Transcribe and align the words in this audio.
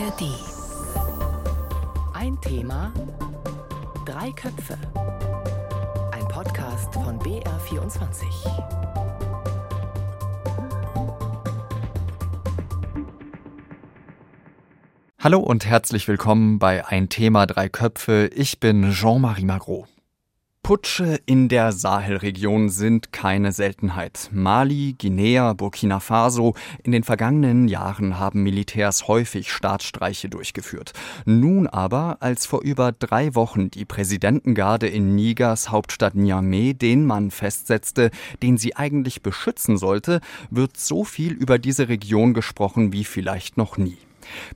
ARD. 0.00 0.22
Ein 2.14 2.40
Thema, 2.40 2.92
drei 4.06 4.30
Köpfe. 4.32 4.78
Ein 6.12 6.26
Podcast 6.28 6.94
von 6.94 7.18
BR24. 7.18 8.24
Hallo 15.18 15.40
und 15.40 15.66
herzlich 15.66 16.08
willkommen 16.08 16.58
bei 16.58 16.86
Ein 16.86 17.10
Thema 17.10 17.46
Drei 17.46 17.68
Köpfe. 17.68 18.30
Ich 18.34 18.58
bin 18.58 18.92
Jean-Marie 18.92 19.44
Magro. 19.44 19.86
Putsche 20.70 21.18
in 21.26 21.48
der 21.48 21.72
Sahelregion 21.72 22.68
sind 22.68 23.12
keine 23.12 23.50
Seltenheit. 23.50 24.30
Mali, 24.30 24.94
Guinea, 24.96 25.52
Burkina 25.52 25.98
Faso. 25.98 26.54
In 26.84 26.92
den 26.92 27.02
vergangenen 27.02 27.66
Jahren 27.66 28.20
haben 28.20 28.44
Militärs 28.44 29.08
häufig 29.08 29.50
Staatsstreiche 29.50 30.28
durchgeführt. 30.28 30.92
Nun 31.24 31.66
aber, 31.66 32.18
als 32.20 32.46
vor 32.46 32.62
über 32.62 32.92
drei 32.92 33.34
Wochen 33.34 33.72
die 33.72 33.84
Präsidentengarde 33.84 34.86
in 34.86 35.16
Nigers 35.16 35.72
Hauptstadt 35.72 36.14
Niamey 36.14 36.74
den 36.74 37.04
Mann 37.04 37.32
festsetzte, 37.32 38.12
den 38.40 38.56
sie 38.56 38.76
eigentlich 38.76 39.22
beschützen 39.22 39.76
sollte, 39.76 40.20
wird 40.50 40.76
so 40.76 41.02
viel 41.02 41.32
über 41.32 41.58
diese 41.58 41.88
Region 41.88 42.32
gesprochen 42.32 42.92
wie 42.92 43.02
vielleicht 43.02 43.56
noch 43.56 43.76
nie. 43.76 43.98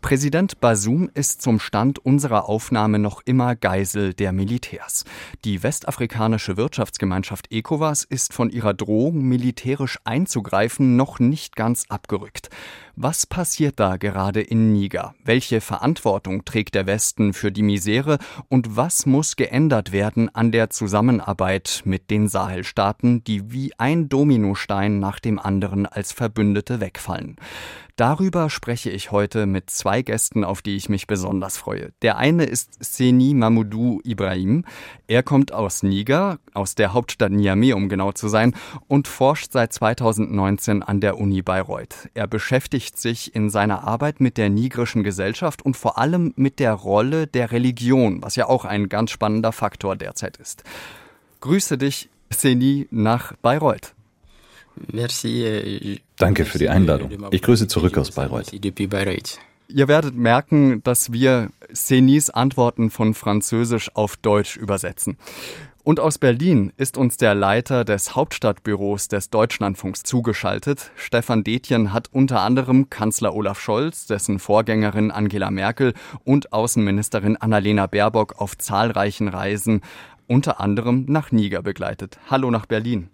Präsident 0.00 0.60
Basum 0.60 1.10
ist 1.14 1.42
zum 1.42 1.58
Stand 1.58 1.98
unserer 1.98 2.48
Aufnahme 2.48 2.98
noch 2.98 3.22
immer 3.24 3.56
Geisel 3.56 4.14
der 4.14 4.32
Militärs. 4.32 5.04
Die 5.44 5.62
westafrikanische 5.62 6.56
Wirtschaftsgemeinschaft 6.56 7.50
ECOWAS 7.50 8.04
ist 8.04 8.32
von 8.32 8.50
ihrer 8.50 8.74
Drohung, 8.74 9.22
militärisch 9.22 9.98
einzugreifen, 10.04 10.96
noch 10.96 11.18
nicht 11.18 11.56
ganz 11.56 11.86
abgerückt. 11.88 12.50
Was 12.96 13.26
passiert 13.26 13.80
da 13.80 13.96
gerade 13.96 14.40
in 14.40 14.72
Niger? 14.72 15.16
Welche 15.24 15.60
Verantwortung 15.60 16.44
trägt 16.44 16.76
der 16.76 16.86
Westen 16.86 17.32
für 17.32 17.50
die 17.50 17.64
Misere 17.64 18.18
und 18.48 18.76
was 18.76 19.04
muss 19.04 19.34
geändert 19.34 19.90
werden 19.90 20.32
an 20.32 20.52
der 20.52 20.70
Zusammenarbeit 20.70 21.82
mit 21.84 22.08
den 22.08 22.28
Sahelstaaten, 22.28 23.24
die 23.24 23.50
wie 23.50 23.72
ein 23.78 24.08
Dominostein 24.08 25.00
nach 25.00 25.18
dem 25.18 25.40
anderen 25.40 25.86
als 25.86 26.12
Verbündete 26.12 26.78
wegfallen? 26.78 27.34
Darüber 27.96 28.50
spreche 28.50 28.90
ich 28.90 29.12
heute 29.12 29.46
mit 29.46 29.70
zwei 29.70 30.02
Gästen, 30.02 30.42
auf 30.42 30.62
die 30.62 30.74
ich 30.74 30.88
mich 30.88 31.06
besonders 31.06 31.56
freue. 31.56 31.92
Der 32.02 32.16
eine 32.16 32.44
ist 32.44 32.76
Seni 32.80 33.34
Mamoudou 33.34 34.00
Ibrahim. 34.02 34.64
Er 35.06 35.22
kommt 35.22 35.52
aus 35.52 35.84
Niger, 35.84 36.40
aus 36.54 36.74
der 36.74 36.92
Hauptstadt 36.92 37.30
Niamey, 37.30 37.72
um 37.72 37.88
genau 37.88 38.10
zu 38.10 38.26
sein, 38.26 38.56
und 38.88 39.06
forscht 39.06 39.52
seit 39.52 39.72
2019 39.72 40.82
an 40.82 41.00
der 41.00 41.18
Uni 41.18 41.42
Bayreuth. 41.42 42.08
Er 42.14 42.26
beschäftigt 42.26 42.83
sich 42.92 43.34
in 43.34 43.50
seiner 43.50 43.84
Arbeit 43.84 44.20
mit 44.20 44.36
der 44.36 44.50
nigrischen 44.50 45.02
Gesellschaft 45.02 45.62
und 45.62 45.76
vor 45.76 45.98
allem 45.98 46.32
mit 46.36 46.58
der 46.58 46.72
Rolle 46.72 47.26
der 47.26 47.52
Religion, 47.52 48.22
was 48.22 48.36
ja 48.36 48.46
auch 48.46 48.64
ein 48.64 48.88
ganz 48.88 49.10
spannender 49.10 49.52
Faktor 49.52 49.96
derzeit 49.96 50.36
ist. 50.36 50.64
Grüße 51.40 51.78
dich, 51.78 52.08
Seni, 52.30 52.86
nach 52.90 53.34
Bayreuth. 53.42 53.94
Merci. 54.92 56.00
Danke 56.16 56.44
für 56.44 56.58
die 56.58 56.68
Einladung. 56.68 57.10
Ich 57.30 57.42
grüße 57.42 57.68
zurück 57.68 57.96
aus 57.98 58.10
Bayreuth. 58.12 58.52
Ihr 59.68 59.88
werdet 59.88 60.14
merken, 60.14 60.82
dass 60.82 61.12
wir 61.12 61.50
Senis 61.72 62.30
Antworten 62.30 62.90
von 62.90 63.14
Französisch 63.14 63.90
auf 63.94 64.16
Deutsch 64.16 64.56
übersetzen. 64.56 65.16
Und 65.86 66.00
aus 66.00 66.16
Berlin 66.16 66.72
ist 66.78 66.96
uns 66.96 67.18
der 67.18 67.34
Leiter 67.34 67.84
des 67.84 68.16
Hauptstadtbüros 68.16 69.08
des 69.08 69.28
Deutschlandfunks 69.28 70.02
zugeschaltet. 70.02 70.90
Stefan 70.96 71.44
Detjen 71.44 71.92
hat 71.92 72.08
unter 72.10 72.40
anderem 72.40 72.88
Kanzler 72.88 73.34
Olaf 73.34 73.60
Scholz, 73.60 74.06
dessen 74.06 74.38
Vorgängerin 74.38 75.10
Angela 75.10 75.50
Merkel 75.50 75.92
und 76.24 76.54
Außenministerin 76.54 77.36
Annalena 77.36 77.86
Baerbock 77.86 78.40
auf 78.40 78.56
zahlreichen 78.56 79.28
Reisen, 79.28 79.82
unter 80.26 80.58
anderem 80.58 81.04
nach 81.06 81.32
Niger 81.32 81.60
begleitet. 81.60 82.18
Hallo 82.30 82.50
nach 82.50 82.64
Berlin. 82.64 83.10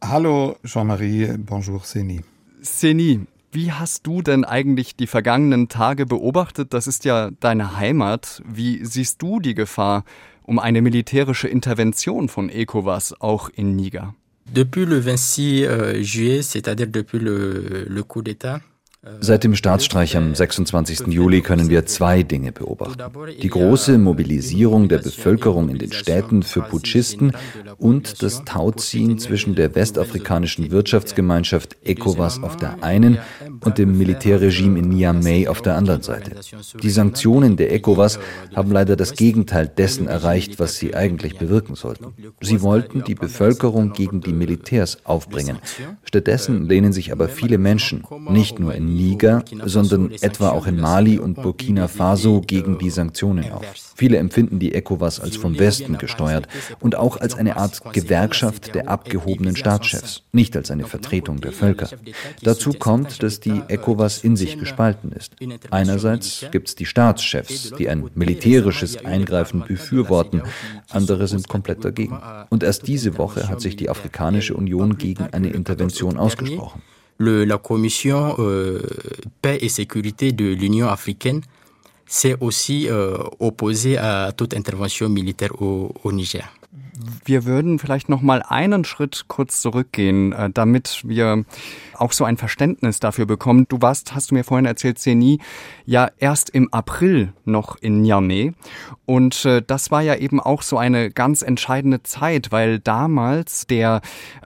Hallo 0.00 0.54
Jean-Marie, 0.64 1.36
bonjour 1.38 1.80
Seni. 1.80 2.20
Seni, 2.60 3.26
wie 3.50 3.72
hast 3.72 4.06
du 4.06 4.22
denn 4.22 4.44
eigentlich 4.44 4.94
die 4.94 5.08
vergangenen 5.08 5.68
Tage 5.68 6.06
beobachtet? 6.06 6.74
Das 6.74 6.86
ist 6.86 7.04
ja 7.04 7.30
deine 7.40 7.76
Heimat. 7.76 8.40
Wie 8.44 8.84
siehst 8.84 9.20
du 9.20 9.40
die 9.40 9.54
Gefahr 9.54 10.04
um 10.44 10.58
eine 10.58 10.82
militärische 10.82 11.48
Intervention 11.48 12.28
von 12.28 12.48
ECOWAS 12.50 13.20
auch 13.20 13.50
in 13.54 13.76
Niger? 13.76 14.14
Depuis 14.46 14.84
le 14.84 15.00
26 15.00 16.04
juillet, 16.04 16.42
c'est-à-dire 16.42 16.86
depuis 16.86 17.18
le, 17.18 17.86
le 17.88 18.02
coup 18.02 18.22
d'État, 18.22 18.60
Seit 19.20 19.44
dem 19.44 19.54
Staatsstreich 19.54 20.16
am 20.16 20.34
26. 20.34 21.08
Juli 21.08 21.42
können 21.42 21.68
wir 21.68 21.84
zwei 21.86 22.22
Dinge 22.22 22.52
beobachten. 22.52 23.02
Die 23.42 23.48
große 23.48 23.98
Mobilisierung 23.98 24.88
der 24.88 24.98
Bevölkerung 24.98 25.68
in 25.68 25.78
den 25.78 25.92
Städten 25.92 26.42
für 26.42 26.62
Putschisten 26.62 27.32
und 27.76 28.22
das 28.22 28.44
Tauziehen 28.44 29.18
zwischen 29.18 29.54
der 29.54 29.74
westafrikanischen 29.74 30.70
Wirtschaftsgemeinschaft 30.70 31.76
ECOWAS 31.84 32.42
auf 32.42 32.56
der 32.56 32.82
einen 32.82 33.18
und 33.64 33.78
dem 33.78 33.98
Militärregime 33.98 34.78
in 34.78 34.88
Niamey 34.88 35.48
auf 35.48 35.60
der 35.60 35.76
anderen 35.76 36.02
Seite. 36.02 36.32
Die 36.82 36.90
Sanktionen 36.90 37.56
der 37.56 37.72
ECOWAS 37.72 38.18
haben 38.54 38.70
leider 38.70 38.96
das 38.96 39.14
Gegenteil 39.14 39.68
dessen 39.68 40.06
erreicht, 40.06 40.58
was 40.58 40.76
sie 40.76 40.94
eigentlich 40.94 41.38
bewirken 41.38 41.74
sollten. 41.74 42.06
Sie 42.40 42.62
wollten 42.62 43.04
die 43.04 43.14
Bevölkerung 43.14 43.92
gegen 43.92 44.20
die 44.20 44.32
Militärs 44.32 44.98
aufbringen. 45.04 45.58
Stattdessen 46.04 46.68
lehnen 46.68 46.92
sich 46.92 47.12
aber 47.12 47.28
viele 47.28 47.58
Menschen, 47.58 48.04
nicht 48.30 48.58
nur 48.58 48.74
in 48.74 48.93
Niger, 48.94 49.44
sondern 49.64 50.10
etwa 50.20 50.50
auch 50.50 50.66
in 50.66 50.80
Mali 50.80 51.18
und 51.18 51.34
Burkina 51.34 51.88
Faso 51.88 52.40
gegen 52.40 52.78
die 52.78 52.90
Sanktionen 52.90 53.52
auf. 53.52 53.64
Viele 53.96 54.18
empfinden 54.18 54.58
die 54.58 54.74
ECOWAS 54.74 55.20
als 55.20 55.36
vom 55.36 55.58
Westen 55.58 55.98
gesteuert 55.98 56.48
und 56.80 56.96
auch 56.96 57.16
als 57.16 57.34
eine 57.34 57.56
Art 57.56 57.92
Gewerkschaft 57.92 58.74
der 58.74 58.88
abgehobenen 58.88 59.56
Staatschefs, 59.56 60.22
nicht 60.32 60.56
als 60.56 60.70
eine 60.70 60.84
Vertretung 60.84 61.40
der 61.40 61.52
Völker. 61.52 61.88
Dazu 62.42 62.72
kommt, 62.72 63.22
dass 63.22 63.40
die 63.40 63.62
ECOWAS 63.68 64.24
in 64.24 64.36
sich 64.36 64.58
gespalten 64.58 65.12
ist. 65.12 65.36
Einerseits 65.70 66.46
gibt 66.50 66.68
es 66.68 66.74
die 66.74 66.86
Staatschefs, 66.86 67.72
die 67.78 67.88
ein 67.88 68.10
militärisches 68.14 69.04
Eingreifen 69.04 69.64
befürworten, 69.66 70.42
andere 70.90 71.28
sind 71.28 71.48
komplett 71.48 71.84
dagegen. 71.84 72.20
Und 72.50 72.62
erst 72.62 72.86
diese 72.86 73.18
Woche 73.18 73.48
hat 73.48 73.60
sich 73.60 73.76
die 73.76 73.90
Afrikanische 73.90 74.54
Union 74.54 74.98
gegen 74.98 75.24
eine 75.32 75.50
Intervention 75.50 76.16
ausgesprochen. 76.16 76.82
La 77.18 77.58
Commission 77.58 78.34
euh, 78.38 78.80
Paix 79.40 79.58
et 79.60 79.68
Sécurité 79.68 80.32
de 80.32 80.46
l'Union 80.52 80.88
africaine 80.88 81.40
s'est 82.06 82.36
aussi 82.40 82.88
euh, 82.88 83.16
opposée 83.40 83.96
à 83.96 84.32
toute 84.36 84.54
intervention 84.54 85.08
militaire 85.08 85.60
au 85.62 86.12
Niger. 86.12 86.52
Wir 87.24 87.44
würden 87.44 87.78
vielleicht 87.78 88.08
noch 88.08 88.22
mal 88.22 88.42
einen 88.42 88.84
Schritt 88.84 89.24
kurz 89.28 89.60
zurückgehen, 89.60 90.32
äh, 90.32 90.50
damit 90.50 91.02
wir 91.04 91.44
auch 91.94 92.12
so 92.12 92.24
ein 92.24 92.36
Verständnis 92.36 93.00
dafür 93.00 93.26
bekommen. 93.26 93.66
Du 93.68 93.82
warst, 93.82 94.14
hast 94.14 94.30
du 94.30 94.34
mir 94.34 94.44
vorhin 94.44 94.66
erzählt, 94.66 94.98
Seni, 94.98 95.40
ja 95.84 96.10
erst 96.18 96.50
im 96.50 96.72
April 96.72 97.32
noch 97.44 97.76
in 97.76 98.02
Niamey. 98.02 98.52
Und 99.06 99.44
äh, 99.44 99.62
das 99.66 99.90
war 99.90 100.02
ja 100.02 100.14
eben 100.16 100.40
auch 100.40 100.62
so 100.62 100.78
eine 100.78 101.10
ganz 101.10 101.42
entscheidende 101.42 102.02
Zeit, 102.02 102.52
weil 102.52 102.78
damals 102.78 103.66
der 103.66 104.00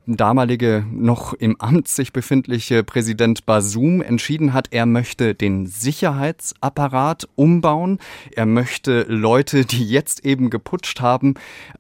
damalige 0.07 0.87
noch 0.91 1.35
im 1.35 1.61
Amt 1.61 1.89
sich 1.89 2.13
befindliche 2.13 2.83
Präsident 2.83 3.45
Basum 3.47 4.01
entschieden 4.01 4.53
hat, 4.55 4.69
er 4.71 4.87
möchte 4.87 5.35
den 5.35 5.67
Sicherheitsapparat 5.67 7.29
umbauen. 7.37 7.99
Er 8.35 8.47
möchte 8.47 9.03
Leute, 9.03 9.65
die 9.65 9.85
jetzt 9.85 10.25
eben 10.25 10.51
geputscht 10.51 11.01
haben, 11.01 11.35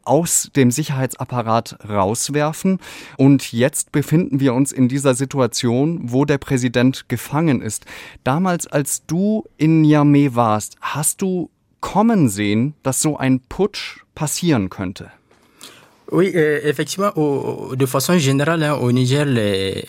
aus 0.04 0.50
dem 0.58 0.70
Sicherheitsapparat 0.70 1.78
rauswerfen. 1.88 2.78
Und 3.16 3.52
jetzt 3.52 3.92
befinden 3.92 4.40
wir 4.40 4.52
uns 4.52 4.72
in 4.72 4.88
dieser 4.88 5.14
Situation, 5.14 6.00
wo 6.02 6.24
der 6.24 6.38
Präsident 6.38 7.08
gefangen 7.08 7.62
ist. 7.62 7.86
Damals, 8.24 8.66
als 8.66 9.06
du 9.06 9.44
in 9.56 9.80
Niamey 9.80 10.34
warst, 10.34 10.76
hast 10.80 11.22
du 11.22 11.50
kommen 11.80 12.28
sehen, 12.28 12.74
dass 12.82 13.00
so 13.00 13.16
ein 13.16 13.40
Putsch 13.48 14.00
passieren 14.14 14.68
könnte? 14.68 15.10
Oui, 16.10 16.32
euh, 16.34 16.60
effectivement, 16.64 17.12
de 17.76 17.86
façon 17.86 18.18
générale, 18.18 18.62
hein, 18.62 18.78
au 18.80 18.90
Niger, 18.92 19.26
les, 19.26 19.86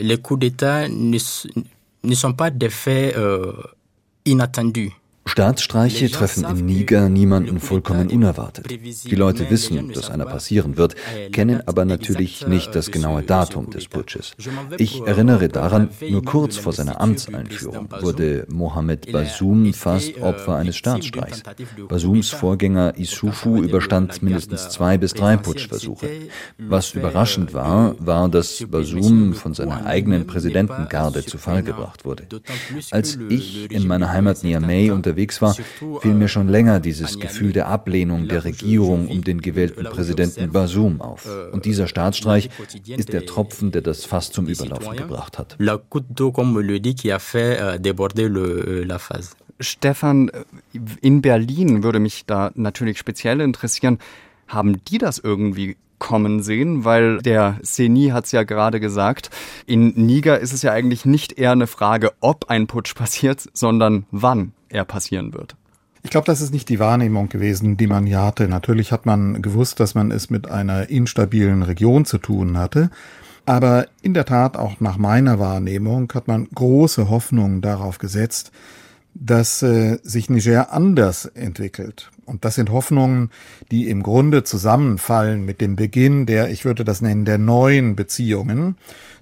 les 0.00 0.18
coups 0.18 0.40
d'État 0.40 0.88
ne, 0.88 1.18
ne, 2.02 2.14
sont 2.14 2.32
pas 2.32 2.50
des 2.50 2.68
faits 2.68 3.16
euh, 3.16 3.52
inattendus. 4.24 4.92
Staatsstreiche 5.24 6.10
treffen 6.10 6.44
in 6.44 6.66
Niger 6.66 7.08
niemanden 7.08 7.60
vollkommen 7.60 8.10
unerwartet. 8.10 8.70
Die 8.70 9.14
Leute 9.14 9.48
wissen, 9.50 9.92
dass 9.92 10.10
einer 10.10 10.26
passieren 10.26 10.76
wird, 10.76 10.96
kennen 11.30 11.62
aber 11.66 11.84
natürlich 11.84 12.46
nicht 12.46 12.74
das 12.74 12.90
genaue 12.90 13.22
Datum 13.22 13.70
des 13.70 13.88
Putsches. 13.88 14.32
Ich 14.78 15.00
erinnere 15.06 15.48
daran, 15.48 15.90
nur 16.08 16.24
kurz 16.24 16.56
vor 16.56 16.72
seiner 16.72 17.00
Amtseinführung 17.00 17.88
wurde 18.00 18.46
Mohamed 18.50 19.12
Bazoum 19.12 19.72
fast 19.72 20.20
Opfer 20.20 20.56
eines 20.56 20.76
Staatsstreichs. 20.76 21.42
Bazoums 21.88 22.30
Vorgänger 22.30 22.98
Issoufou 22.98 23.62
überstand 23.62 24.22
mindestens 24.22 24.70
zwei 24.70 24.98
bis 24.98 25.14
drei 25.14 25.36
Putschversuche. 25.36 26.08
Was 26.58 26.94
überraschend 26.94 27.54
war, 27.54 27.94
war, 27.98 28.28
dass 28.28 28.64
Bazoum 28.68 29.34
von 29.34 29.54
seiner 29.54 29.86
eigenen 29.86 30.26
Präsidentengarde 30.26 31.24
zu 31.24 31.38
Fall 31.38 31.62
gebracht 31.62 32.04
wurde. 32.04 32.24
Als 32.90 33.18
ich 33.28 33.70
in 33.70 33.86
meiner 33.86 34.10
Heimat 34.10 34.42
Niamey 34.42 34.90
unterwegs 35.12 35.42
war, 35.42 35.54
fiel 35.54 36.14
mir 36.14 36.28
schon 36.28 36.48
länger 36.48 36.80
dieses 36.80 37.18
Gefühl 37.18 37.52
der 37.52 37.68
Ablehnung 37.68 38.28
der 38.28 38.44
Regierung 38.44 39.08
um 39.08 39.22
den 39.22 39.40
gewählten 39.40 39.84
Präsidenten 39.84 40.52
Bazoum 40.52 41.00
auf. 41.00 41.28
Und 41.52 41.64
dieser 41.64 41.86
Staatsstreich 41.86 42.50
ist 42.86 43.12
der 43.12 43.26
Tropfen, 43.26 43.70
der 43.72 43.82
das 43.82 44.04
Fass 44.04 44.32
zum 44.32 44.46
Überlaufen 44.46 44.96
gebracht 44.96 45.38
hat. 45.38 45.56
Stefan, 49.60 50.30
in 51.00 51.22
Berlin 51.22 51.84
würde 51.84 52.00
mich 52.00 52.26
da 52.26 52.50
natürlich 52.54 52.98
speziell 52.98 53.40
interessieren, 53.40 53.98
haben 54.48 54.84
die 54.86 54.98
das 54.98 55.18
irgendwie 55.18 55.76
kommen 56.02 56.42
sehen, 56.42 56.84
weil 56.84 57.18
der 57.18 57.60
Seni 57.62 58.08
hat 58.08 58.24
es 58.24 58.32
ja 58.32 58.42
gerade 58.42 58.80
gesagt, 58.80 59.30
in 59.66 59.94
Niger 59.94 60.40
ist 60.40 60.52
es 60.52 60.62
ja 60.62 60.72
eigentlich 60.72 61.04
nicht 61.04 61.38
eher 61.38 61.52
eine 61.52 61.68
Frage, 61.68 62.10
ob 62.18 62.50
ein 62.50 62.66
Putsch 62.66 62.96
passiert, 62.96 63.48
sondern 63.54 64.04
wann 64.10 64.52
er 64.68 64.84
passieren 64.84 65.32
wird. 65.32 65.54
Ich 66.02 66.10
glaube, 66.10 66.26
das 66.26 66.40
ist 66.40 66.52
nicht 66.52 66.68
die 66.68 66.80
Wahrnehmung 66.80 67.28
gewesen, 67.28 67.76
die 67.76 67.86
man 67.86 68.04
hier 68.04 68.20
hatte. 68.20 68.48
Natürlich 68.48 68.90
hat 68.90 69.06
man 69.06 69.42
gewusst, 69.42 69.78
dass 69.78 69.94
man 69.94 70.10
es 70.10 70.28
mit 70.28 70.50
einer 70.50 70.90
instabilen 70.90 71.62
Region 71.62 72.04
zu 72.04 72.18
tun 72.18 72.58
hatte. 72.58 72.90
Aber 73.46 73.86
in 74.02 74.12
der 74.12 74.24
Tat, 74.24 74.56
auch 74.56 74.80
nach 74.80 74.98
meiner 74.98 75.38
Wahrnehmung, 75.38 76.12
hat 76.14 76.26
man 76.26 76.48
große 76.52 77.08
Hoffnungen 77.10 77.60
darauf 77.60 77.98
gesetzt, 77.98 78.50
dass 79.14 79.62
äh, 79.62 79.98
sich 80.02 80.30
Niger 80.30 80.72
anders 80.72 81.26
entwickelt. 81.26 82.10
Und 82.24 82.44
das 82.44 82.54
sind 82.54 82.70
Hoffnungen, 82.70 83.30
die 83.70 83.88
im 83.88 84.02
Grunde 84.02 84.44
zusammenfallen 84.44 85.44
mit 85.44 85.60
dem 85.60 85.76
Beginn 85.76 86.26
der, 86.26 86.50
ich 86.50 86.64
würde 86.64 86.84
das 86.84 87.00
nennen, 87.00 87.24
der 87.24 87.38
neuen 87.38 87.96
Beziehungen 87.96 88.76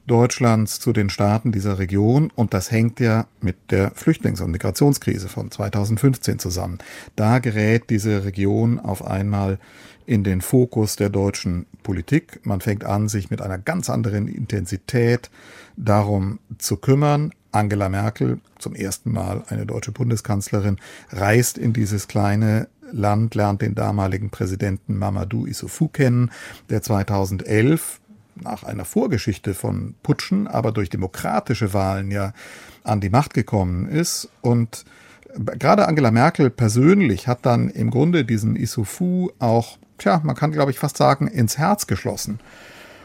Deutschlands 0.07 0.81
zu 0.81 0.93
den 0.93 1.11
Staaten 1.11 1.53
dieser 1.53 1.79
Region. 1.79 2.31
Und 2.35 2.55
das 2.55 2.71
hängt 2.71 3.01
ja 3.01 3.27
mit 3.41 3.57
der 3.71 3.93
Flüchtlings- 3.93 4.43
und 4.43 4.51
Migrationskrise 4.51 5.29
von 5.29 5.51
2015 5.51 6.39
zusammen. 6.39 6.79
Da 7.17 7.39
gerät 7.39 7.91
diese 7.91 8.25
Region 8.25 8.79
auf 8.79 9.05
einmal 9.05 9.59
in 10.07 10.25
den 10.25 10.41
Fokus 10.41 10.97
der 10.97 11.11
deutschen 11.11 11.67
Politik. 11.85 12.41
Man 12.45 12.61
fängt 12.61 12.85
an, 12.85 13.09
sich 13.09 13.31
mit 13.31 13.41
einer 13.41 13.59
ganz 13.59 13.89
anderen 13.89 14.27
Intensität 14.27 15.31
darum 15.77 16.41
zu 16.59 16.77
kümmern. 16.77 17.33
Angela 17.53 17.89
Merkel, 17.89 18.41
zum 18.59 18.75
ersten 18.75 19.13
Mal 19.13 19.45
eine 19.49 19.67
deutsche 19.67 19.93
Bundeskanzlerin, 19.93 20.79
reist 21.11 21.59
in 21.59 21.73
dieses 21.73 22.09
kleine 22.09 22.69
Land, 22.93 23.35
lernt 23.35 23.63
den 23.63 23.75
damaligen 23.75 24.31
Präsidenten 24.31 24.99
Mamadou 24.99 25.47
Issoufou 25.47 25.89
kennen, 25.89 26.31
der 26.69 26.83
2011 26.83 28.01
nach 28.43 28.65
einer 28.65 28.85
Vorgeschichte 28.85 29.55
von 29.55 29.95
Putschen, 30.03 30.47
aber 30.47 30.73
durch 30.73 30.91
demokratische 30.91 31.75
Wahlen 31.75 32.11
ja 32.11 32.33
an 32.85 33.01
die 33.01 33.11
Macht 33.11 33.35
gekommen 33.35 33.89
ist. 33.89 34.29
Und 34.41 34.85
gerade 35.35 35.87
Angela 35.87 36.11
Merkel 36.11 36.51
persönlich 36.51 37.29
hat 37.29 37.45
dann 37.45 37.69
im 37.69 37.91
Grunde 37.91 38.25
diesen 38.25 38.57
Issoufou 38.57 39.31
auch, 39.39 39.79
tja, 39.99 40.21
man 40.25 40.37
kann 40.37 40.53
glaube 40.53 40.71
ich 40.71 40.79
fast 40.79 40.97
sagen, 40.97 41.27
ins 41.27 41.59
Herz 41.59 41.87
geschlossen 41.87 42.41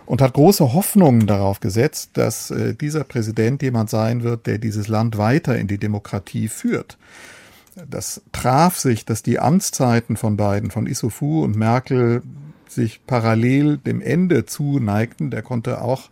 und 0.06 0.22
hat 0.22 0.34
große 0.34 0.74
Hoffnungen 0.74 1.28
darauf 1.28 1.60
gesetzt, 1.60 2.12
dass 2.14 2.52
äh, 2.52 2.74
dieser 2.74 3.04
Präsident 3.04 3.62
jemand 3.62 3.90
sein 3.90 4.24
wird, 4.24 4.48
der 4.48 4.58
dieses 4.58 4.88
Land 4.88 5.18
weiter 5.18 5.58
in 5.58 5.68
die 5.68 5.78
Demokratie 5.78 6.48
führt. 6.48 6.98
Das 7.90 8.22
traf 8.32 8.78
sich, 8.78 9.04
dass 9.06 9.22
die 9.22 9.40
Amtszeiten 9.40 10.16
von 10.16 10.38
beiden, 10.38 10.72
von 10.72 10.88
Issoufou 10.88 11.44
und 11.44 11.58
Merkel, 11.58 12.22
sich 12.68 13.06
parallel 13.06 13.78
dem 13.78 14.02
Ende 14.02 14.46
zuneigten. 14.46 15.32
Der 15.32 15.42
konnte 15.42 15.82
auch 15.82 16.10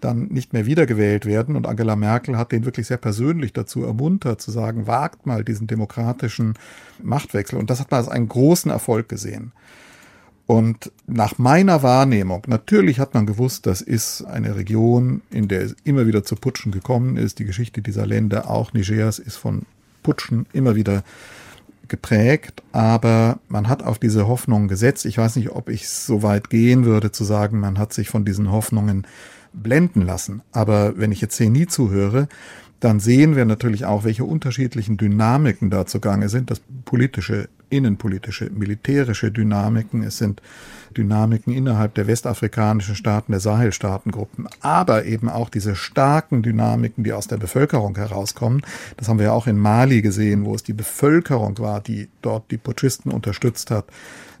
dann 0.00 0.24
nicht 0.28 0.52
mehr 0.52 0.66
wiedergewählt 0.66 1.26
werden. 1.26 1.56
Und 1.56 1.66
Angela 1.66 1.96
Merkel 1.96 2.36
hat 2.36 2.52
den 2.52 2.64
wirklich 2.64 2.86
sehr 2.86 2.96
persönlich 2.96 3.52
dazu 3.52 3.84
ermuntert, 3.84 4.40
zu 4.40 4.50
sagen, 4.50 4.86
wagt 4.86 5.26
mal 5.26 5.44
diesen 5.44 5.66
demokratischen 5.66 6.54
Machtwechsel. 7.02 7.58
Und 7.58 7.70
das 7.70 7.80
hat 7.80 7.90
man 7.90 7.98
als 7.98 8.08
einen 8.08 8.28
großen 8.28 8.70
Erfolg 8.70 9.08
gesehen. 9.08 9.52
Und 10.46 10.92
nach 11.08 11.38
meiner 11.38 11.82
Wahrnehmung, 11.82 12.44
natürlich 12.46 13.00
hat 13.00 13.14
man 13.14 13.26
gewusst, 13.26 13.66
das 13.66 13.80
ist 13.80 14.22
eine 14.22 14.54
Region, 14.54 15.22
in 15.30 15.48
der 15.48 15.62
es 15.62 15.76
immer 15.82 16.06
wieder 16.06 16.22
zu 16.22 16.36
Putschen 16.36 16.70
gekommen 16.70 17.16
ist. 17.16 17.40
Die 17.40 17.44
Geschichte 17.44 17.82
dieser 17.82 18.06
Länder, 18.06 18.48
auch 18.48 18.72
Nigers, 18.72 19.18
ist 19.18 19.36
von 19.36 19.62
Putschen 20.04 20.46
immer 20.52 20.76
wieder 20.76 21.02
geprägt, 21.88 22.62
aber 22.72 23.38
man 23.48 23.68
hat 23.68 23.82
auf 23.82 23.98
diese 23.98 24.28
Hoffnungen 24.28 24.68
gesetzt. 24.68 25.04
Ich 25.04 25.18
weiß 25.18 25.36
nicht, 25.36 25.50
ob 25.50 25.68
ich 25.68 25.88
so 25.88 26.22
weit 26.22 26.50
gehen 26.50 26.84
würde 26.84 27.10
zu 27.12 27.24
sagen, 27.24 27.58
man 27.58 27.78
hat 27.78 27.92
sich 27.92 28.08
von 28.08 28.24
diesen 28.24 28.50
Hoffnungen 28.50 29.06
blenden 29.52 30.02
lassen. 30.02 30.42
Aber 30.52 30.96
wenn 30.98 31.12
ich 31.12 31.20
jetzt 31.20 31.36
hier 31.36 31.50
nie 31.50 31.66
zuhöre, 31.66 32.28
dann 32.80 33.00
sehen 33.00 33.36
wir 33.36 33.44
natürlich 33.44 33.84
auch, 33.84 34.04
welche 34.04 34.24
unterschiedlichen 34.24 34.96
Dynamiken 34.96 35.70
da 35.70 35.86
zugange 35.86 36.28
sind. 36.28 36.50
Das 36.50 36.60
politische 36.84 37.48
innenpolitische, 37.68 38.50
militärische 38.50 39.30
Dynamiken, 39.30 40.02
es 40.02 40.18
sind 40.18 40.40
Dynamiken 40.96 41.52
innerhalb 41.52 41.94
der 41.94 42.06
westafrikanischen 42.06 42.94
Staaten, 42.94 43.32
der 43.32 43.40
Sahelstaatengruppen, 43.40 44.48
aber 44.60 45.04
eben 45.04 45.28
auch 45.28 45.48
diese 45.48 45.74
starken 45.74 46.42
Dynamiken, 46.42 47.04
die 47.04 47.12
aus 47.12 47.26
der 47.26 47.36
Bevölkerung 47.36 47.96
herauskommen. 47.96 48.62
Das 48.96 49.08
haben 49.08 49.18
wir 49.18 49.32
auch 49.32 49.46
in 49.46 49.58
Mali 49.58 50.00
gesehen, 50.00 50.44
wo 50.44 50.54
es 50.54 50.62
die 50.62 50.72
Bevölkerung 50.72 51.58
war, 51.58 51.80
die 51.80 52.08
dort 52.22 52.50
die 52.50 52.56
Putschisten 52.56 53.10
unterstützt 53.10 53.70
hat, 53.70 53.86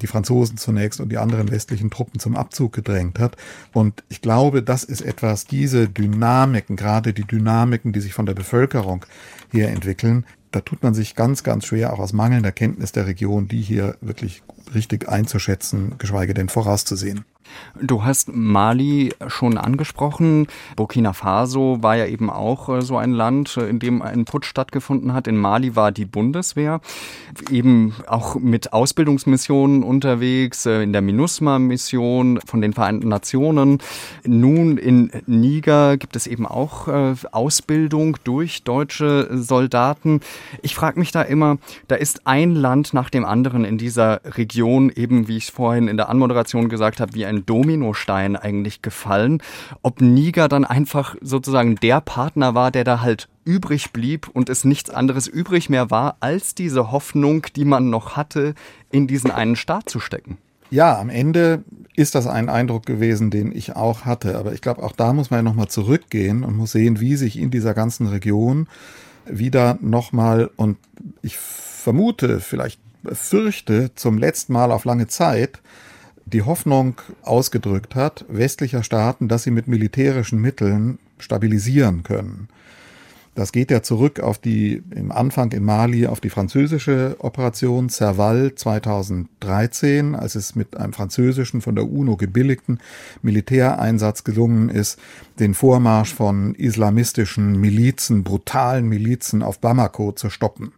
die 0.02 0.06
Franzosen 0.06 0.56
zunächst 0.56 1.00
und 1.00 1.10
die 1.10 1.18
anderen 1.18 1.50
westlichen 1.50 1.90
Truppen 1.90 2.20
zum 2.20 2.36
Abzug 2.36 2.72
gedrängt 2.72 3.18
hat. 3.18 3.36
Und 3.72 4.04
ich 4.08 4.20
glaube, 4.20 4.62
das 4.62 4.84
ist 4.84 5.00
etwas, 5.00 5.46
diese 5.46 5.88
Dynamiken, 5.88 6.76
gerade 6.76 7.12
die 7.12 7.24
Dynamiken, 7.24 7.92
die 7.92 8.00
sich 8.00 8.14
von 8.14 8.26
der 8.26 8.34
Bevölkerung 8.34 9.04
her 9.52 9.70
entwickeln, 9.70 10.24
da 10.52 10.60
tut 10.60 10.82
man 10.82 10.94
sich 10.94 11.14
ganz, 11.14 11.42
ganz 11.42 11.66
schwer, 11.66 11.92
auch 11.92 11.98
aus 11.98 12.12
mangelnder 12.12 12.52
Kenntnis 12.52 12.92
der 12.92 13.06
Region, 13.06 13.46
die 13.48 13.60
hier 13.60 13.96
wirklich 14.00 14.42
richtig 14.74 15.08
einzuschätzen, 15.08 15.98
geschweige 15.98 16.34
denn 16.34 16.48
vorauszusehen. 16.48 17.24
Du 17.80 18.04
hast 18.04 18.34
Mali 18.34 19.12
schon 19.26 19.58
angesprochen. 19.58 20.46
Burkina 20.76 21.12
Faso 21.12 21.78
war 21.82 21.96
ja 21.96 22.06
eben 22.06 22.30
auch 22.30 22.68
äh, 22.68 22.82
so 22.82 22.96
ein 22.96 23.12
Land, 23.12 23.56
äh, 23.56 23.68
in 23.68 23.78
dem 23.78 24.00
ein 24.02 24.24
Putsch 24.24 24.46
stattgefunden 24.46 25.12
hat. 25.12 25.26
In 25.26 25.36
Mali 25.36 25.76
war 25.76 25.92
die 25.92 26.06
Bundeswehr 26.06 26.80
eben 27.50 27.94
auch 28.06 28.36
mit 28.36 28.72
Ausbildungsmissionen 28.72 29.82
unterwegs, 29.82 30.64
äh, 30.64 30.82
in 30.82 30.92
der 30.92 31.02
MINUSMA-Mission 31.02 32.40
von 32.46 32.62
den 32.62 32.72
Vereinten 32.72 33.08
Nationen. 33.08 33.78
Nun 34.24 34.78
in 34.78 35.10
Niger 35.26 35.96
gibt 35.96 36.16
es 36.16 36.26
eben 36.26 36.46
auch 36.46 36.88
Ausbildung 37.32 38.16
durch 38.24 38.62
deutsche 38.62 39.28
Soldaten. 39.32 40.20
Ich 40.62 40.74
frage 40.74 40.98
mich 40.98 41.12
da 41.12 41.22
immer, 41.22 41.58
da 41.88 41.96
ist 41.96 42.26
ein 42.26 42.54
Land 42.54 42.94
nach 42.94 43.10
dem 43.10 43.24
anderen 43.24 43.64
in 43.64 43.78
dieser 43.78 44.20
Region, 44.24 44.90
eben 44.94 45.28
wie 45.28 45.36
ich 45.36 45.44
es 45.44 45.50
vorhin 45.50 45.88
in 45.88 45.96
der 45.96 46.08
Anmoderation 46.08 46.68
gesagt 46.68 47.00
habe, 47.00 47.14
wie 47.14 47.26
ein 47.26 47.35
ein 47.36 47.46
Dominostein 47.46 48.36
eigentlich 48.36 48.82
gefallen, 48.82 49.42
ob 49.82 50.00
Niger 50.00 50.48
dann 50.48 50.64
einfach 50.64 51.16
sozusagen 51.20 51.76
der 51.76 52.00
Partner 52.00 52.54
war, 52.54 52.70
der 52.70 52.84
da 52.84 53.00
halt 53.00 53.28
übrig 53.44 53.92
blieb 53.92 54.28
und 54.32 54.48
es 54.48 54.64
nichts 54.64 54.90
anderes 54.90 55.26
übrig 55.28 55.70
mehr 55.70 55.90
war, 55.90 56.16
als 56.20 56.54
diese 56.54 56.90
Hoffnung, 56.90 57.46
die 57.54 57.64
man 57.64 57.90
noch 57.90 58.16
hatte, 58.16 58.54
in 58.90 59.06
diesen 59.06 59.30
einen 59.30 59.56
Staat 59.56 59.88
zu 59.88 60.00
stecken. 60.00 60.38
Ja, 60.70 60.98
am 60.98 61.10
Ende 61.10 61.62
ist 61.94 62.14
das 62.14 62.26
ein 62.26 62.48
Eindruck 62.48 62.86
gewesen, 62.86 63.30
den 63.30 63.54
ich 63.54 63.76
auch 63.76 64.04
hatte. 64.04 64.36
Aber 64.36 64.52
ich 64.52 64.60
glaube, 64.60 64.82
auch 64.82 64.92
da 64.92 65.12
muss 65.12 65.30
man 65.30 65.38
ja 65.38 65.42
nochmal 65.42 65.68
zurückgehen 65.68 66.42
und 66.42 66.56
muss 66.56 66.72
sehen, 66.72 67.00
wie 67.00 67.16
sich 67.16 67.38
in 67.38 67.50
dieser 67.50 67.72
ganzen 67.72 68.08
Region 68.08 68.66
wieder 69.24 69.78
nochmal, 69.80 70.50
und 70.56 70.76
ich 71.22 71.36
vermute, 71.36 72.40
vielleicht 72.40 72.80
fürchte, 73.12 73.94
zum 73.94 74.18
letzten 74.18 74.52
Mal 74.52 74.72
auf 74.72 74.84
lange 74.84 75.06
Zeit, 75.06 75.60
die 76.26 76.42
Hoffnung 76.42 77.00
ausgedrückt 77.22 77.94
hat, 77.94 78.24
westlicher 78.28 78.82
Staaten, 78.82 79.28
dass 79.28 79.44
sie 79.44 79.52
mit 79.52 79.68
militärischen 79.68 80.40
Mitteln 80.40 80.98
stabilisieren 81.18 82.02
können. 82.02 82.48
Das 83.36 83.52
geht 83.52 83.70
ja 83.70 83.82
zurück 83.82 84.18
auf 84.20 84.38
die, 84.38 84.82
im 84.94 85.12
Anfang 85.12 85.52
in 85.52 85.62
Mali, 85.62 86.06
auf 86.06 86.20
die 86.20 86.30
französische 86.30 87.16
Operation 87.18 87.90
Serval 87.90 88.54
2013, 88.54 90.14
als 90.14 90.36
es 90.36 90.54
mit 90.54 90.74
einem 90.74 90.94
französischen, 90.94 91.60
von 91.60 91.74
der 91.74 91.86
UNO 91.86 92.16
gebilligten 92.16 92.78
Militäreinsatz 93.20 94.24
gelungen 94.24 94.70
ist, 94.70 94.98
den 95.38 95.52
Vormarsch 95.52 96.14
von 96.14 96.54
islamistischen 96.54 97.60
Milizen, 97.60 98.24
brutalen 98.24 98.88
Milizen 98.88 99.42
auf 99.42 99.58
Bamako 99.58 100.12
zu 100.12 100.30
stoppen. 100.30 100.72